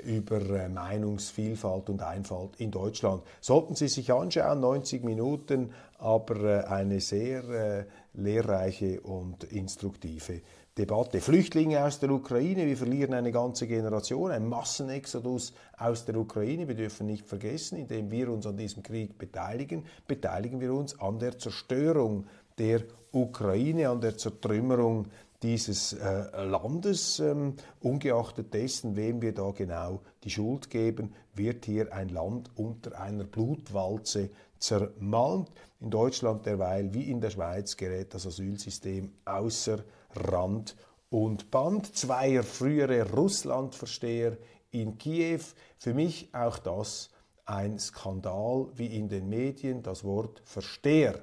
über 0.04 0.40
äh, 0.40 0.68
Meinungsvielfalt 0.68 1.88
und 1.90 2.02
Einfalt 2.02 2.56
in 2.58 2.70
Deutschland. 2.70 3.22
Sollten 3.40 3.74
Sie 3.74 3.88
sich 3.88 4.12
anschauen, 4.12 4.60
90 4.60 5.04
Minuten, 5.04 5.72
aber 5.98 6.68
eine 6.68 7.00
sehr 7.00 7.86
lehrreiche 8.12 9.00
und 9.00 9.44
instruktive 9.44 10.42
Debatte. 10.76 11.22
Flüchtlinge 11.22 11.82
aus 11.82 12.00
der 12.00 12.10
Ukraine, 12.10 12.66
wir 12.66 12.76
verlieren 12.76 13.14
eine 13.14 13.32
ganze 13.32 13.66
Generation, 13.66 14.30
ein 14.30 14.46
Massenexodus 14.46 15.54
aus 15.78 16.04
der 16.04 16.16
Ukraine. 16.16 16.68
Wir 16.68 16.74
dürfen 16.74 17.06
nicht 17.06 17.26
vergessen, 17.26 17.78
indem 17.78 18.10
wir 18.10 18.30
uns 18.30 18.46
an 18.46 18.58
diesem 18.58 18.82
Krieg 18.82 19.16
beteiligen, 19.16 19.86
beteiligen 20.06 20.60
wir 20.60 20.74
uns 20.74 21.00
an 21.00 21.18
der 21.18 21.38
Zerstörung 21.38 22.26
der 22.58 22.82
Ukraine, 23.12 23.88
an 23.88 24.02
der 24.02 24.18
Zertrümmerung 24.18 25.06
dieses 25.46 25.92
äh, 25.92 26.44
Landes. 26.44 27.20
Ähm, 27.20 27.54
ungeachtet 27.80 28.52
dessen, 28.52 28.96
wem 28.96 29.22
wir 29.22 29.32
da 29.32 29.52
genau 29.52 30.00
die 30.24 30.30
Schuld 30.30 30.70
geben, 30.70 31.14
wird 31.34 31.66
hier 31.66 31.92
ein 31.92 32.08
Land 32.08 32.50
unter 32.56 33.00
einer 33.00 33.22
Blutwalze 33.22 34.30
zermalmt. 34.58 35.50
In 35.78 35.90
Deutschland 35.90 36.46
derweil 36.46 36.92
wie 36.94 37.08
in 37.10 37.20
der 37.20 37.30
Schweiz 37.30 37.76
gerät 37.76 38.12
das 38.12 38.26
Asylsystem 38.26 39.12
außer 39.24 39.84
Rand 40.16 40.74
und 41.10 41.52
Band. 41.52 41.94
Zweier 41.94 42.42
frühere 42.42 43.08
Russlandversteher 43.12 44.38
in 44.72 44.98
Kiew. 44.98 45.42
Für 45.78 45.94
mich 45.94 46.34
auch 46.34 46.58
das 46.58 47.10
ein 47.44 47.78
Skandal, 47.78 48.66
wie 48.74 48.86
in 48.86 49.08
den 49.08 49.28
Medien 49.28 49.84
das 49.84 50.02
Wort 50.02 50.42
Versteher 50.44 51.22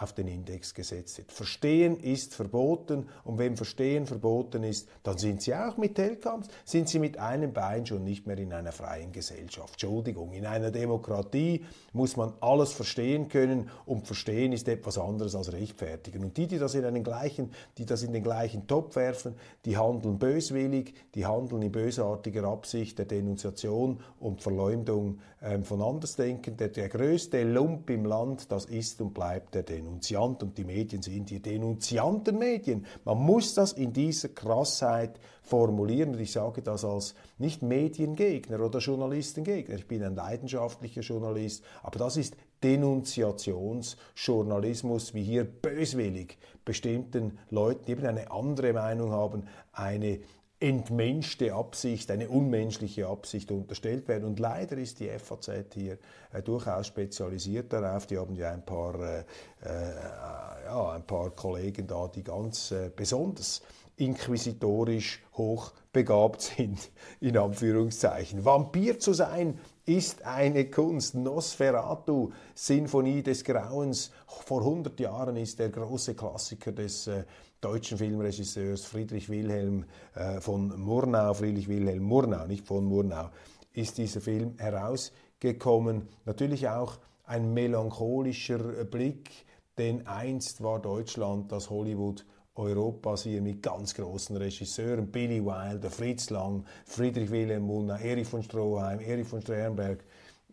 auf 0.00 0.12
den 0.12 0.28
Index 0.28 0.74
gesetzt 0.74 1.18
wird. 1.18 1.32
Verstehen 1.32 1.98
ist 1.98 2.34
verboten 2.34 3.08
und 3.24 3.38
wenn 3.38 3.56
Verstehen 3.56 4.06
verboten 4.06 4.62
ist, 4.62 4.88
dann 5.02 5.18
sind 5.18 5.42
Sie 5.42 5.54
auch 5.54 5.76
mit 5.76 5.96
Telkams, 5.96 6.46
sind 6.64 6.88
Sie 6.88 6.98
mit 6.98 7.18
einem 7.18 7.52
Bein 7.52 7.84
schon 7.84 8.04
nicht 8.04 8.26
mehr 8.26 8.38
in 8.38 8.52
einer 8.52 8.72
freien 8.72 9.12
Gesellschaft. 9.12 9.72
Entschuldigung, 9.72 10.32
in 10.32 10.46
einer 10.46 10.70
Demokratie 10.70 11.64
muss 11.92 12.16
man 12.16 12.32
alles 12.40 12.72
verstehen 12.72 13.28
können 13.28 13.70
und 13.86 14.06
Verstehen 14.06 14.52
ist 14.52 14.68
etwas 14.68 14.98
anderes 14.98 15.34
als 15.34 15.52
rechtfertigen. 15.52 16.22
Und 16.22 16.36
die, 16.36 16.46
die 16.46 16.58
das 16.58 16.74
in 16.74 16.84
einen 16.84 17.02
gleichen, 17.02 17.52
die 17.76 17.84
das 17.84 18.02
in 18.02 18.12
den 18.12 18.22
gleichen 18.22 18.66
Topf 18.66 18.96
werfen, 18.96 19.34
die 19.64 19.76
handeln 19.76 20.18
böswillig, 20.18 20.94
die 21.14 21.26
handeln 21.26 21.62
in 21.62 21.72
bösartiger 21.72 22.44
Absicht 22.44 22.98
der 22.98 23.06
Denunziation 23.06 24.00
und 24.20 24.42
Verleumdung 24.42 25.18
ähm, 25.42 25.64
von 25.64 25.82
Andersdenken. 25.82 26.56
Der, 26.56 26.68
der 26.68 26.88
größte 26.88 27.42
Lump 27.42 27.90
im 27.90 28.04
Land, 28.04 28.52
das 28.52 28.64
ist 28.64 29.00
und 29.00 29.14
bleibt 29.14 29.54
der 29.54 29.64
Denunziation. 29.64 29.87
Denunziant 29.88 30.42
und 30.42 30.58
die 30.58 30.64
Medien 30.64 31.00
sind 31.02 31.30
die 31.30 31.40
Denunziantenmedien. 31.40 32.84
Man 33.04 33.16
muss 33.18 33.54
das 33.54 33.72
in 33.72 33.94
dieser 33.94 34.28
Krassheit 34.28 35.18
formulieren 35.42 36.10
und 36.10 36.20
ich 36.20 36.32
sage 36.32 36.60
das 36.62 36.84
als 36.84 37.14
nicht 37.38 37.62
Mediengegner 37.62 38.60
oder 38.60 38.80
Journalistengegner. 38.80 39.76
Ich 39.76 39.88
bin 39.88 40.04
ein 40.04 40.14
leidenschaftlicher 40.14 41.00
Journalist, 41.00 41.64
aber 41.82 41.98
das 41.98 42.18
ist 42.18 42.36
Denunziationsjournalismus, 42.62 45.14
wie 45.14 45.22
hier 45.22 45.44
böswillig 45.44 46.36
bestimmten 46.64 47.38
Leuten, 47.50 47.86
die 47.86 47.92
eben 47.92 48.04
eine 48.04 48.30
andere 48.30 48.74
Meinung 48.74 49.10
haben, 49.10 49.44
eine 49.72 50.20
entmenschte 50.60 51.54
Absicht, 51.54 52.10
eine 52.10 52.28
unmenschliche 52.28 53.06
Absicht 53.06 53.52
unterstellt 53.52 54.08
werden. 54.08 54.24
Und 54.24 54.40
leider 54.40 54.76
ist 54.76 54.98
die 54.98 55.08
FAZ 55.08 55.50
hier 55.74 55.98
äh, 56.32 56.42
durchaus 56.42 56.88
spezialisiert 56.88 57.72
darauf. 57.72 58.06
Die 58.06 58.18
haben 58.18 58.34
ja 58.34 58.50
ein 58.50 58.64
paar, 58.64 58.94
äh, 59.00 59.20
äh, 59.62 60.64
ja, 60.64 60.92
ein 60.92 61.06
paar 61.06 61.30
Kollegen 61.30 61.86
da, 61.86 62.08
die 62.08 62.24
ganz 62.24 62.72
äh, 62.72 62.90
besonders 62.94 63.62
inquisitorisch 63.96 65.22
hochbegabt 65.34 66.40
sind, 66.56 66.90
in 67.20 67.36
Anführungszeichen. 67.36 68.44
Vampir 68.44 68.98
zu 68.98 69.12
sein 69.12 69.58
ist 69.88 70.22
eine 70.22 70.66
Kunst. 70.66 71.14
Nosferatu, 71.14 72.30
Sinfonie 72.54 73.22
des 73.22 73.42
Grauens. 73.42 74.10
Vor 74.26 74.60
100 74.60 75.00
Jahren 75.00 75.36
ist 75.36 75.58
der 75.58 75.70
große 75.70 76.14
Klassiker 76.14 76.72
des 76.72 77.06
äh, 77.06 77.24
deutschen 77.62 77.96
Filmregisseurs 77.96 78.84
Friedrich 78.84 79.30
Wilhelm 79.30 79.86
äh, 80.14 80.42
von 80.42 80.78
Murnau, 80.78 81.32
Friedrich 81.32 81.68
Wilhelm 81.68 82.02
Murnau, 82.02 82.46
nicht 82.46 82.66
von 82.66 82.84
Murnau, 82.84 83.30
ist 83.72 83.96
dieser 83.96 84.20
Film 84.20 84.54
herausgekommen. 84.58 86.06
Natürlich 86.26 86.68
auch 86.68 86.98
ein 87.24 87.54
melancholischer 87.54 88.84
Blick, 88.84 89.30
denn 89.78 90.06
einst 90.06 90.62
war 90.62 90.80
Deutschland 90.80 91.50
das 91.50 91.70
Hollywood 91.70 92.26
Europas 92.58 93.22
hier 93.22 93.40
mit 93.40 93.62
ganz 93.62 93.94
großen 93.94 94.36
Regisseuren, 94.36 95.06
Billy 95.10 95.44
Wilder, 95.44 95.90
Fritz 95.90 96.30
Lang, 96.30 96.64
Friedrich 96.84 97.30
Wilhelm 97.30 97.64
Murnau, 97.64 97.96
Erich 97.96 98.26
von 98.26 98.42
Stroheim, 98.42 99.00
Erich 99.00 99.26
von 99.26 99.40
Sternberg, 99.40 100.04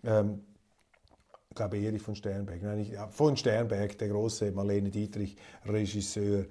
ähm, 0.04 0.42
glaube 1.56 1.80
Erich 1.80 2.02
von 2.02 2.16
Sternberg, 2.16 2.62
nein, 2.62 2.78
nicht, 2.78 2.94
von 3.10 3.38
Sternberg, 3.38 3.98
der 3.98 4.10
große 4.10 4.52
Marlene 4.52 4.90
Dietrich 4.90 5.36
Regisseur, 5.66 6.46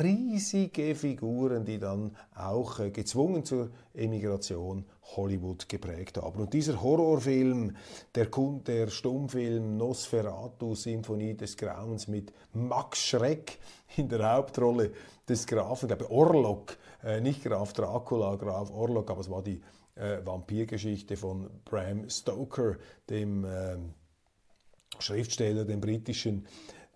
riesige 0.00 0.94
Figuren, 0.94 1.64
die 1.64 1.78
dann 1.78 2.16
auch 2.34 2.78
äh, 2.78 2.90
gezwungen 2.90 3.44
zur 3.44 3.70
Emigration 3.94 4.84
Hollywood 5.16 5.68
geprägt 5.68 6.18
haben. 6.18 6.40
Und 6.40 6.52
dieser 6.52 6.80
Horrorfilm, 6.80 7.74
der, 8.14 8.26
der 8.66 8.88
Stummfilm 8.88 9.76
Nosferatu, 9.76 10.74
Symphonie 10.74 11.34
des 11.34 11.56
Grauens 11.56 12.06
mit 12.06 12.32
Max 12.52 13.00
Schreck 13.00 13.58
in 13.96 14.08
der 14.08 14.34
Hauptrolle 14.34 14.92
des 15.28 15.46
Grafen, 15.46 15.90
ich 15.90 15.96
glaube 15.96 16.10
Orlok, 16.10 16.76
äh, 17.02 17.20
nicht 17.20 17.42
Graf 17.42 17.72
Dracula, 17.72 18.36
Graf 18.36 18.70
Orlok, 18.70 19.10
aber 19.10 19.20
es 19.20 19.30
war 19.30 19.42
die 19.42 19.60
äh, 19.94 20.24
Vampirgeschichte 20.24 21.16
von 21.16 21.48
Bram 21.64 22.08
Stoker, 22.08 22.76
dem 23.08 23.44
äh, 23.44 23.76
Schriftsteller, 25.02 25.64
den 25.64 25.80
britischen, 25.80 26.46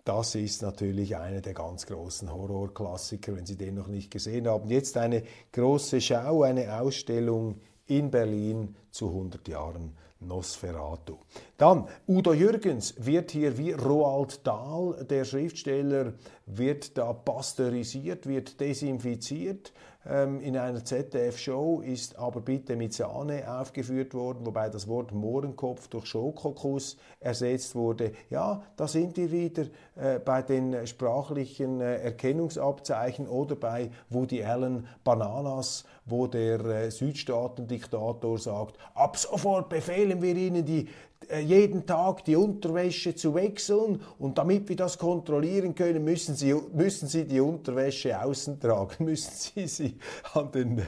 das 0.03 0.35
ist 0.35 0.61
natürlich 0.61 1.15
einer 1.15 1.41
der 1.41 1.55
ganz 1.55 1.87
großen 1.87 2.31
Horrorklassiker, 2.31 3.35
wenn 3.35 3.47
Sie 3.47 3.57
den 3.57 3.73
noch 3.73 3.87
nicht 3.87 4.11
gesehen 4.11 4.47
haben. 4.47 4.69
Jetzt 4.69 4.97
eine 4.97 5.23
große 5.51 5.99
Schau, 5.99 6.43
eine 6.43 6.79
Ausstellung 6.79 7.59
in 7.87 8.11
Berlin 8.11 8.75
zu 8.91 9.07
100 9.07 9.47
Jahren 9.47 9.95
Nosferatu. 10.19 11.17
Dann, 11.57 11.87
Udo 12.07 12.33
Jürgens 12.33 12.93
wird 12.97 13.31
hier 13.31 13.57
wie 13.57 13.71
Roald 13.71 14.45
Dahl, 14.45 15.05
der 15.09 15.25
Schriftsteller, 15.25 16.13
wird 16.45 16.97
da 16.97 17.13
pasteurisiert, 17.13 18.27
wird 18.27 18.59
desinfiziert. 18.59 19.73
Ähm, 20.07 20.39
in 20.41 20.55
einer 20.57 20.83
ZDF-Show 20.83 21.81
ist 21.81 22.17
aber 22.17 22.41
bitte 22.41 22.75
mit 22.75 22.93
Sahne 22.93 23.43
aufgeführt 23.59 24.13
worden, 24.13 24.45
wobei 24.45 24.69
das 24.69 24.87
Wort 24.87 25.11
Mohrenkopf 25.11 25.87
durch 25.87 26.05
Schokokuss 26.05 26.97
ersetzt 27.19 27.75
wurde. 27.75 28.11
Ja, 28.29 28.61
da 28.75 28.87
sind 28.87 29.17
wir 29.17 29.31
wieder 29.31 29.63
äh, 29.95 30.19
bei 30.19 30.43
den 30.43 30.85
sprachlichen 30.85 31.81
äh, 31.81 31.97
Erkennungsabzeichen 31.97 33.27
oder 33.27 33.55
bei 33.55 33.89
Woody 34.09 34.43
Allen 34.43 34.87
Bananas, 35.03 35.85
wo 36.05 36.27
der 36.27 36.63
äh, 36.65 36.91
Südstaatendiktator 36.91 38.37
sagt, 38.37 38.77
ab 38.93 39.17
sofort 39.17 39.69
befehlen 39.69 40.21
wir 40.21 40.35
Ihnen 40.35 40.63
die 40.63 40.87
äh, 41.29 41.39
jeden 41.39 41.85
Tag 41.85 42.23
die 42.25 42.35
Unterwäsche 42.35 43.15
zu 43.15 43.33
wechseln. 43.33 44.01
Und 44.19 44.37
damit 44.37 44.69
wir 44.69 44.75
das 44.75 44.97
kontrollieren 44.97 45.73
können, 45.73 46.03
müssen 46.03 46.35
Sie, 46.35 46.53
müssen 46.73 47.07
Sie 47.07 47.25
die 47.25 47.39
Unterwäsche 47.39 48.21
außen 48.21 48.59
tragen, 48.59 48.95
müssen 49.05 49.31
Sie 49.33 49.67
sie 49.67 49.97
an 50.33 50.51
den, 50.51 50.81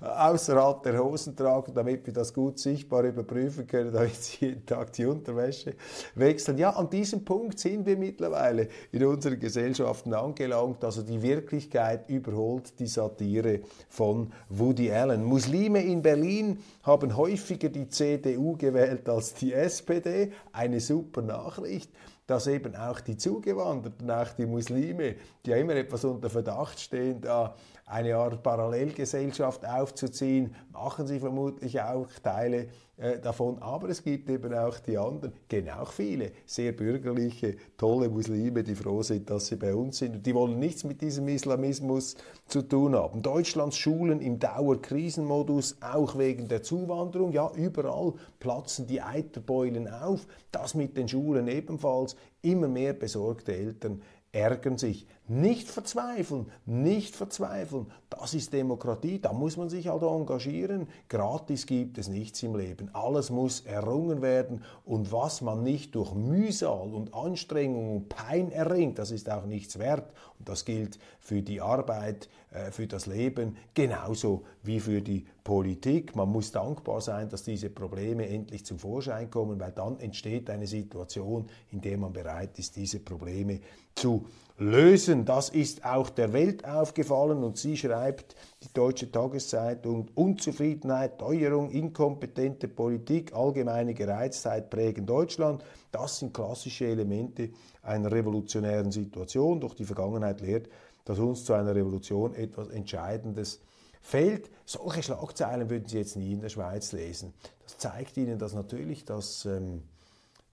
außerhalb 0.00 0.82
der 0.82 1.02
Hosen 1.02 1.36
tragen, 1.36 1.72
damit 1.74 2.06
wir 2.06 2.12
das 2.12 2.32
gut 2.32 2.58
sichtbar 2.58 3.04
überprüfen 3.04 3.66
können, 3.66 3.92
damit 3.92 4.16
Sie 4.16 4.46
jeden 4.46 4.66
Tag 4.66 4.92
die 4.92 5.06
Unterwäsche 5.06 5.74
wechseln. 6.14 6.58
Ja, 6.58 6.70
an 6.70 6.90
diesem 6.90 7.24
Punkt 7.24 7.58
sind 7.58 7.86
wir 7.86 7.96
mittlerweile 7.96 8.68
in 8.92 9.04
unseren 9.04 9.38
Gesellschaften 9.38 10.14
angelangt, 10.14 10.84
also 10.84 11.02
die 11.02 11.22
Wirklichkeit 11.22 12.08
überholt 12.08 12.78
die 12.78 12.86
Satire 12.86 13.60
von 13.88 14.32
Woody 14.48 14.90
Allen. 14.90 15.24
Muslime 15.24 15.82
in 15.82 16.02
Berlin 16.02 16.58
haben 16.82 17.16
häufiger 17.16 17.68
die 17.68 17.88
CDU 17.88 18.56
gewählt 18.56 19.08
als 19.08 19.34
die 19.34 19.52
SPD. 19.52 20.32
Eine 20.52 20.80
super 20.80 21.22
Nachricht, 21.22 21.90
dass 22.28 22.46
eben 22.46 22.76
auch 22.76 23.00
die 23.00 23.16
Zugewanderten, 23.16 24.10
auch 24.10 24.28
die 24.34 24.44
Muslime, 24.46 25.16
die 25.44 25.50
ja 25.50 25.56
immer 25.56 25.74
etwas 25.74 26.04
unter 26.04 26.28
Verdacht 26.28 26.78
stehen, 26.78 27.22
da 27.22 27.56
eine 27.86 28.16
Art 28.16 28.42
Parallelgesellschaft 28.42 29.66
aufzuziehen, 29.66 30.54
machen 30.70 31.06
sie 31.06 31.18
vermutlich 31.18 31.80
auch 31.80 32.06
Teile 32.22 32.68
äh, 32.98 33.20
davon. 33.20 33.58
Aber 33.60 33.88
es 33.88 34.02
gibt 34.02 34.28
eben 34.28 34.52
auch 34.52 34.78
die 34.80 34.98
anderen, 34.98 35.32
auch 35.78 35.92
viele 35.92 36.32
sehr 36.46 36.72
bürgerliche, 36.72 37.56
tolle 37.76 38.08
Muslime, 38.08 38.64
die 38.64 38.74
froh 38.74 39.02
sind, 39.02 39.30
dass 39.30 39.46
sie 39.46 39.56
bei 39.56 39.72
uns 39.72 39.98
sind. 39.98 40.26
Die 40.26 40.34
wollen 40.34 40.58
nichts 40.58 40.82
mit 40.82 41.00
diesem 41.00 41.28
Islamismus 41.28 42.16
zu 42.48 42.62
tun 42.62 42.96
haben. 42.96 43.22
Deutschlands 43.22 43.78
Schulen 43.78 44.20
im 44.20 44.40
Dauerkrisenmodus, 44.40 45.76
auch 45.80 46.18
wegen 46.18 46.48
der 46.48 46.64
Zuwanderung. 46.64 47.30
Ja, 47.30 47.52
überall 47.54 48.14
platzen 48.40 48.88
die 48.88 49.00
Eiterbeulen 49.00 49.86
auf. 49.88 50.26
Das 50.50 50.74
mit 50.74 50.96
den 50.96 51.08
Schulen 51.08 51.46
ebenfalls. 51.46 52.16
Immer 52.42 52.68
mehr 52.68 52.94
besorgte 52.94 53.54
Eltern 53.54 54.02
ärgern 54.32 54.76
sich. 54.76 55.06
Nicht 55.26 55.68
verzweifeln, 55.68 56.50
nicht 56.64 57.14
verzweifeln. 57.14 57.86
Das 58.08 58.32
ist 58.32 58.52
Demokratie, 58.52 59.20
da 59.20 59.32
muss 59.32 59.56
man 59.56 59.68
sich 59.68 59.88
halt 59.88 60.02
engagieren. 60.02 60.88
Gratis 61.08 61.66
gibt 61.66 61.98
es 61.98 62.08
nichts 62.08 62.42
im 62.42 62.56
Leben. 62.56 62.88
Alles 62.94 63.30
muss 63.30 63.60
errungen 63.60 64.22
werden 64.22 64.64
und 64.84 65.12
was 65.12 65.42
man 65.42 65.62
nicht 65.62 65.94
durch 65.94 66.14
Mühsal 66.14 66.94
und 66.94 67.12
Anstrengung 67.12 67.96
und 67.96 68.08
Pein 68.08 68.50
erringt, 68.50 68.98
das 68.98 69.10
ist 69.10 69.30
auch 69.30 69.44
nichts 69.44 69.78
wert. 69.78 70.14
Und 70.38 70.48
das 70.48 70.64
gilt 70.64 70.98
für 71.20 71.42
die 71.42 71.60
Arbeit, 71.60 72.30
für 72.70 72.86
das 72.86 73.06
Leben, 73.06 73.56
genauso 73.74 74.44
wie 74.62 74.80
für 74.80 75.02
die 75.02 75.26
Politik. 75.44 76.16
Man 76.16 76.30
muss 76.30 76.50
dankbar 76.50 77.00
sein, 77.00 77.28
dass 77.28 77.42
diese 77.42 77.70
Probleme 77.70 78.28
endlich 78.28 78.64
zum 78.64 78.78
Vorschein 78.78 79.30
kommen, 79.30 79.60
weil 79.60 79.72
dann 79.72 79.98
entsteht 80.00 80.48
eine 80.48 80.66
Situation, 80.66 81.46
in 81.70 81.80
der 81.80 81.98
man 81.98 82.12
bereit 82.12 82.58
ist, 82.58 82.76
diese 82.76 83.00
Probleme 83.00 83.60
zu 83.94 84.26
lösen. 84.58 85.24
Das 85.24 85.50
ist 85.50 85.84
auch 85.84 86.10
der 86.10 86.32
Welt 86.32 86.66
aufgefallen 86.66 87.44
und 87.44 87.56
sie 87.56 87.76
schreibt, 87.76 88.34
die 88.62 88.72
Deutsche 88.72 89.10
Tageszeitung, 89.10 90.08
Unzufriedenheit, 90.14 91.18
Teuerung, 91.18 91.70
inkompetente 91.70 92.66
Politik, 92.68 93.34
allgemeine 93.34 93.94
Gereiztheit 93.94 94.70
prägen 94.70 95.06
Deutschland. 95.06 95.64
Das 95.92 96.18
sind 96.18 96.34
klassische 96.34 96.86
Elemente 96.86 97.50
einer 97.82 98.10
revolutionären 98.10 98.90
Situation. 98.90 99.60
Doch 99.60 99.74
die 99.74 99.84
Vergangenheit 99.84 100.40
lehrt, 100.40 100.68
dass 101.08 101.18
uns 101.18 101.44
zu 101.46 101.54
einer 101.54 101.74
Revolution 101.74 102.34
etwas 102.34 102.68
Entscheidendes 102.68 103.62
fehlt. 104.02 104.50
Solche 104.66 105.02
Schlagzeilen 105.02 105.70
würden 105.70 105.88
Sie 105.88 105.96
jetzt 105.96 106.16
nie 106.16 106.34
in 106.34 106.42
der 106.42 106.50
Schweiz 106.50 106.92
lesen. 106.92 107.32
Das 107.64 107.78
zeigt 107.78 108.18
Ihnen, 108.18 108.38
dass 108.38 108.52
natürlich 108.52 109.06
das 109.06 109.46
ähm, 109.46 109.84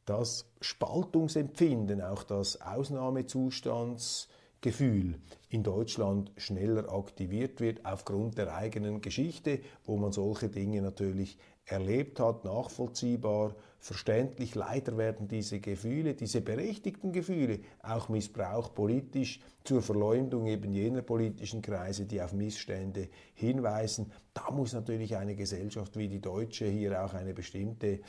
das 0.06 0.46
Spaltungsempfinden, 0.62 2.02
auch 2.02 2.24
das 2.24 2.62
Ausnahmezustandsgefühl 2.62 5.20
in 5.50 5.64
Deutschland 5.64 6.32
schneller 6.38 6.90
aktiviert 6.94 7.60
wird 7.60 7.86
aufgrund 7.86 8.38
der 8.38 8.56
eigenen 8.56 9.02
Geschichte, 9.02 9.60
wo 9.84 9.98
man 9.98 10.14
solche 10.14 10.48
Dinge 10.50 10.82
natürlich 10.82 11.38
erlebt 11.66 12.20
hat, 12.20 12.46
nachvollziehbar, 12.46 13.56
verständlich. 13.86 14.56
Leider 14.56 14.98
werden 14.98 15.28
diese 15.28 15.60
Gefühle, 15.60 16.16
diese 16.16 16.42
berechtigten 16.42 17.12
Gefühle, 17.12 17.60
auch 17.84 18.10
missbraucht 18.10 18.74
politisch 18.74 19.40
zur 19.64 19.84
Verleumdung 19.84 20.48
eben 20.48 20.74
jener 20.74 21.04
politischen 21.04 21.62
Kreise, 21.62 22.06
die 22.08 22.20
auf 22.20 22.34
Missstände 22.34 23.10
hinweisen. 23.36 24.12
Da 24.34 24.50
muss 24.50 24.74
natürlich 24.74 25.16
eine 25.18 25.36
Gesellschaft 25.36 25.98
wie 25.98 26.08
die 26.08 26.20
deutsche 26.20 26.66
hier 26.66 27.06
auch 27.06 27.14
eine 27.14 27.36
bestimmte 27.36 28.00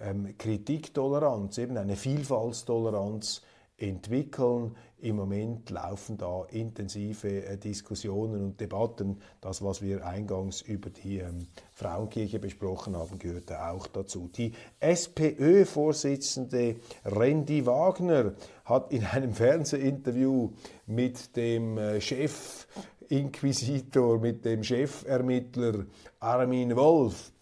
ähm, 0.00 0.38
Kritiktoleranz, 0.38 1.58
eben 1.58 1.76
eine 1.76 1.96
Vielfaltstoleranz 1.96 3.42
entwickeln. 3.80 4.76
Im 4.98 5.16
Moment 5.16 5.70
laufen 5.70 6.18
da 6.18 6.44
intensive 6.50 7.46
äh, 7.46 7.56
Diskussionen 7.56 8.44
und 8.44 8.60
Debatten. 8.60 9.22
Das, 9.40 9.62
was 9.62 9.80
wir 9.82 10.06
eingangs 10.06 10.60
über 10.60 10.90
die 10.90 11.18
ähm, 11.18 11.46
Frauenkirche 11.72 12.38
besprochen 12.38 12.94
haben, 12.96 13.18
gehört 13.18 13.50
auch 13.52 13.86
dazu. 13.86 14.28
Die 14.28 14.52
SPÖ-Vorsitzende 14.78 16.76
Randy 17.04 17.64
Wagner 17.66 18.34
hat 18.64 18.92
in 18.92 19.06
einem 19.06 19.32
Fernsehinterview 19.34 20.50
mit 20.86 21.34
dem 21.36 21.78
äh, 21.78 22.00
Chefinquisitor, 22.00 24.18
mit 24.18 24.44
dem 24.44 24.62
Chefermittler 24.62 25.86
Armin 26.20 26.76
Wolf 26.76 27.32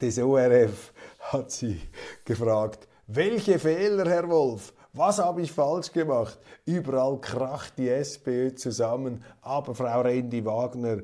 des 0.00 0.18
ORF 0.18 0.92
hat 1.20 1.50
sie 1.50 1.80
gefragt, 2.24 2.88
welche 3.06 3.58
Fehler, 3.58 4.08
Herr 4.08 4.28
Wolf? 4.28 4.72
Was 4.96 5.18
habe 5.18 5.42
ich 5.42 5.50
falsch 5.50 5.90
gemacht? 5.90 6.38
Überall 6.66 7.18
kracht 7.20 7.76
die 7.78 7.88
SPÖ 7.88 8.54
zusammen, 8.54 9.24
aber 9.42 9.74
Frau 9.74 10.02
Rendi 10.02 10.44
Wagner 10.44 10.98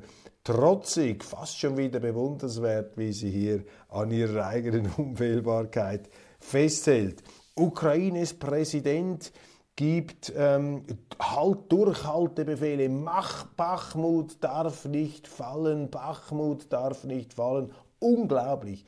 trotzig, 0.45 1.25
fast 1.25 1.59
schon 1.59 1.75
wieder 1.75 1.99
bewundernswert, 1.99 2.97
wie 2.97 3.11
sie 3.11 3.29
hier 3.29 3.65
an 3.89 4.11
ihrer 4.11 4.47
eigenen 4.47 4.89
Unfehlbarkeit 4.97 6.09
festhält. 6.39 7.21
Ukraines 7.53 8.33
Präsident 8.33 9.33
gibt 9.75 10.31
ähm, 10.37 10.85
halt 11.19 11.69
Durchhaltebefehle. 11.69 12.87
Mach, 12.87 13.43
Bachmut 13.57 14.41
darf 14.41 14.85
nicht 14.85 15.27
fallen, 15.27 15.89
Bachmut 15.89 16.71
darf 16.71 17.03
nicht 17.03 17.33
fallen. 17.33 17.73
Unglaublich 17.99 18.85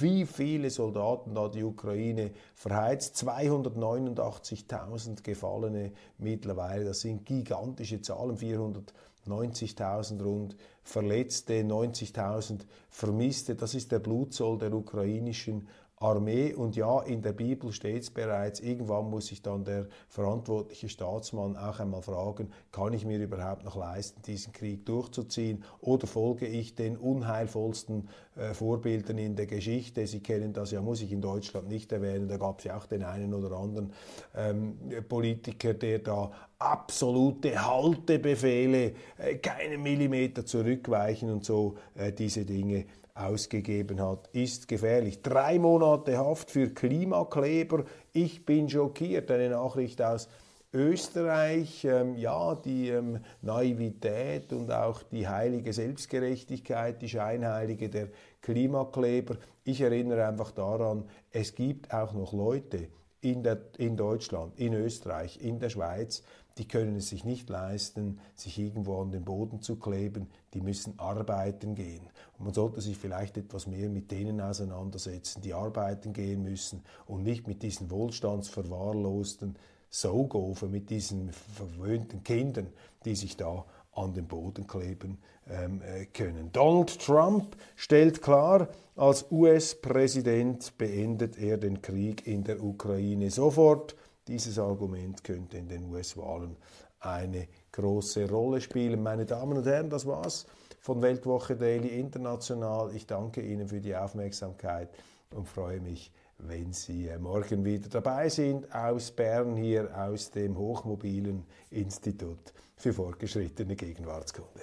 wie 0.00 0.24
viele 0.26 0.70
Soldaten 0.70 1.34
da 1.34 1.48
die 1.48 1.64
Ukraine 1.64 2.30
verheizt. 2.54 3.16
289.000 3.16 5.22
Gefallene 5.22 5.92
mittlerweile, 6.18 6.84
das 6.84 7.00
sind 7.00 7.26
gigantische 7.26 8.00
Zahlen, 8.02 8.36
490.000 8.36 10.22
rund 10.22 10.56
Verletzte, 10.82 11.62
90.000 11.62 12.60
Vermisste. 12.88 13.54
Das 13.54 13.74
ist 13.74 13.92
der 13.92 13.98
Blutzoll 13.98 14.56
der 14.58 14.72
ukrainischen 14.72 15.68
Armee. 16.00 16.54
Und 16.54 16.76
ja, 16.76 17.02
in 17.02 17.20
der 17.20 17.34
Bibel 17.34 17.72
steht 17.72 18.02
es 18.02 18.10
bereits, 18.10 18.60
irgendwann 18.60 19.10
muss 19.10 19.26
sich 19.26 19.42
dann 19.42 19.64
der 19.64 19.86
verantwortliche 20.08 20.88
Staatsmann 20.88 21.58
auch 21.58 21.78
einmal 21.78 22.00
fragen, 22.00 22.50
kann 22.72 22.94
ich 22.94 23.04
mir 23.04 23.18
überhaupt 23.18 23.64
noch 23.64 23.76
leisten, 23.76 24.22
diesen 24.22 24.54
Krieg 24.54 24.86
durchzuziehen 24.86 25.62
oder 25.80 26.06
folge 26.06 26.46
ich 26.46 26.74
den 26.74 26.96
unheilvollsten 26.96 28.08
äh, 28.36 28.54
Vorbildern 28.54 29.18
in 29.18 29.36
der 29.36 29.46
Geschichte? 29.46 30.06
Sie 30.06 30.20
kennen 30.20 30.54
das 30.54 30.70
ja, 30.70 30.80
muss 30.80 31.02
ich 31.02 31.12
in 31.12 31.20
Deutschland 31.20 31.68
nicht 31.68 31.92
erwähnen, 31.92 32.28
da 32.28 32.38
gab 32.38 32.60
es 32.60 32.64
ja 32.64 32.78
auch 32.78 32.86
den 32.86 33.02
einen 33.02 33.34
oder 33.34 33.54
anderen 33.56 33.92
ähm, 34.34 34.78
Politiker, 35.06 35.74
der 35.74 35.98
da 35.98 36.30
absolute 36.58 37.62
Haltebefehle, 37.62 38.94
äh, 39.18 39.34
keinen 39.36 39.82
Millimeter 39.82 40.46
zurückweichen 40.46 41.30
und 41.30 41.44
so 41.44 41.76
äh, 41.94 42.10
diese 42.10 42.46
Dinge 42.46 42.86
ausgegeben 43.20 44.00
hat, 44.00 44.28
ist 44.32 44.68
gefährlich. 44.68 45.22
Drei 45.22 45.58
Monate 45.58 46.18
Haft 46.18 46.50
für 46.50 46.70
Klimakleber. 46.70 47.84
Ich 48.12 48.44
bin 48.44 48.68
schockiert. 48.68 49.30
Eine 49.30 49.50
Nachricht 49.50 50.02
aus 50.02 50.28
Österreich. 50.72 51.84
Ähm, 51.84 52.16
ja, 52.16 52.54
die 52.54 52.90
ähm, 52.90 53.20
Naivität 53.42 54.52
und 54.52 54.70
auch 54.70 55.02
die 55.02 55.28
heilige 55.28 55.72
Selbstgerechtigkeit, 55.72 57.02
die 57.02 57.08
Scheinheilige 57.08 57.88
der 57.88 58.08
Klimakleber. 58.40 59.36
Ich 59.64 59.80
erinnere 59.80 60.26
einfach 60.26 60.52
daran, 60.52 61.04
es 61.30 61.54
gibt 61.54 61.92
auch 61.92 62.12
noch 62.12 62.32
Leute 62.32 62.88
in, 63.20 63.42
der, 63.42 63.58
in 63.78 63.96
Deutschland, 63.96 64.58
in 64.58 64.74
Österreich, 64.74 65.40
in 65.42 65.58
der 65.58 65.68
Schweiz, 65.68 66.22
die 66.60 66.68
können 66.68 66.96
es 66.96 67.08
sich 67.08 67.24
nicht 67.24 67.48
leisten, 67.48 68.20
sich 68.34 68.58
irgendwo 68.58 69.00
an 69.00 69.10
den 69.10 69.24
Boden 69.24 69.62
zu 69.62 69.76
kleben, 69.76 70.28
die 70.52 70.60
müssen 70.60 70.98
arbeiten 70.98 71.74
gehen. 71.74 72.02
Und 72.36 72.44
man 72.44 72.52
sollte 72.52 72.82
sich 72.82 72.98
vielleicht 72.98 73.38
etwas 73.38 73.66
mehr 73.66 73.88
mit 73.88 74.10
denen 74.10 74.42
auseinandersetzen, 74.42 75.40
die 75.40 75.54
arbeiten 75.54 76.12
gehen 76.12 76.42
müssen 76.42 76.82
und 77.06 77.22
nicht 77.22 77.48
mit 77.48 77.62
diesen 77.62 77.90
wohlstandsverwahrlosten 77.90 79.56
Saugofer, 79.88 80.68
mit 80.68 80.90
diesen 80.90 81.32
verwöhnten 81.32 82.22
Kindern, 82.24 82.66
die 83.06 83.16
sich 83.16 83.38
da 83.38 83.64
an 83.92 84.12
den 84.12 84.26
Boden 84.26 84.66
kleben 84.66 85.16
ähm, 85.48 85.80
äh, 85.80 86.04
können. 86.04 86.52
Donald 86.52 87.00
Trump 87.00 87.56
stellt 87.74 88.20
klar, 88.20 88.68
als 88.96 89.24
US-Präsident 89.30 90.76
beendet 90.76 91.38
er 91.38 91.56
den 91.56 91.80
Krieg 91.80 92.26
in 92.26 92.44
der 92.44 92.62
Ukraine 92.62 93.30
sofort. 93.30 93.96
Dieses 94.30 94.60
Argument 94.60 95.24
könnte 95.24 95.58
in 95.58 95.66
den 95.66 95.90
US-Wahlen 95.90 96.56
eine 97.00 97.48
große 97.72 98.30
Rolle 98.30 98.60
spielen. 98.60 99.02
Meine 99.02 99.26
Damen 99.26 99.58
und 99.58 99.66
Herren, 99.66 99.90
das 99.90 100.06
war's 100.06 100.46
von 100.78 101.02
Weltwoche 101.02 101.56
Daily 101.56 101.98
International. 101.98 102.94
Ich 102.94 103.08
danke 103.08 103.40
Ihnen 103.40 103.66
für 103.66 103.80
die 103.80 103.96
Aufmerksamkeit 103.96 104.88
und 105.34 105.48
freue 105.48 105.80
mich, 105.80 106.12
wenn 106.38 106.72
Sie 106.72 107.08
äh, 107.08 107.18
morgen 107.18 107.64
wieder 107.64 107.88
dabei 107.88 108.28
sind 108.28 108.72
aus 108.72 109.10
Bern 109.10 109.56
hier 109.56 109.90
aus 109.98 110.30
dem 110.30 110.56
Hochmobilen 110.56 111.44
Institut 111.70 112.54
für 112.76 112.92
fortgeschrittene 112.92 113.74
Gegenwartskunde. 113.74 114.62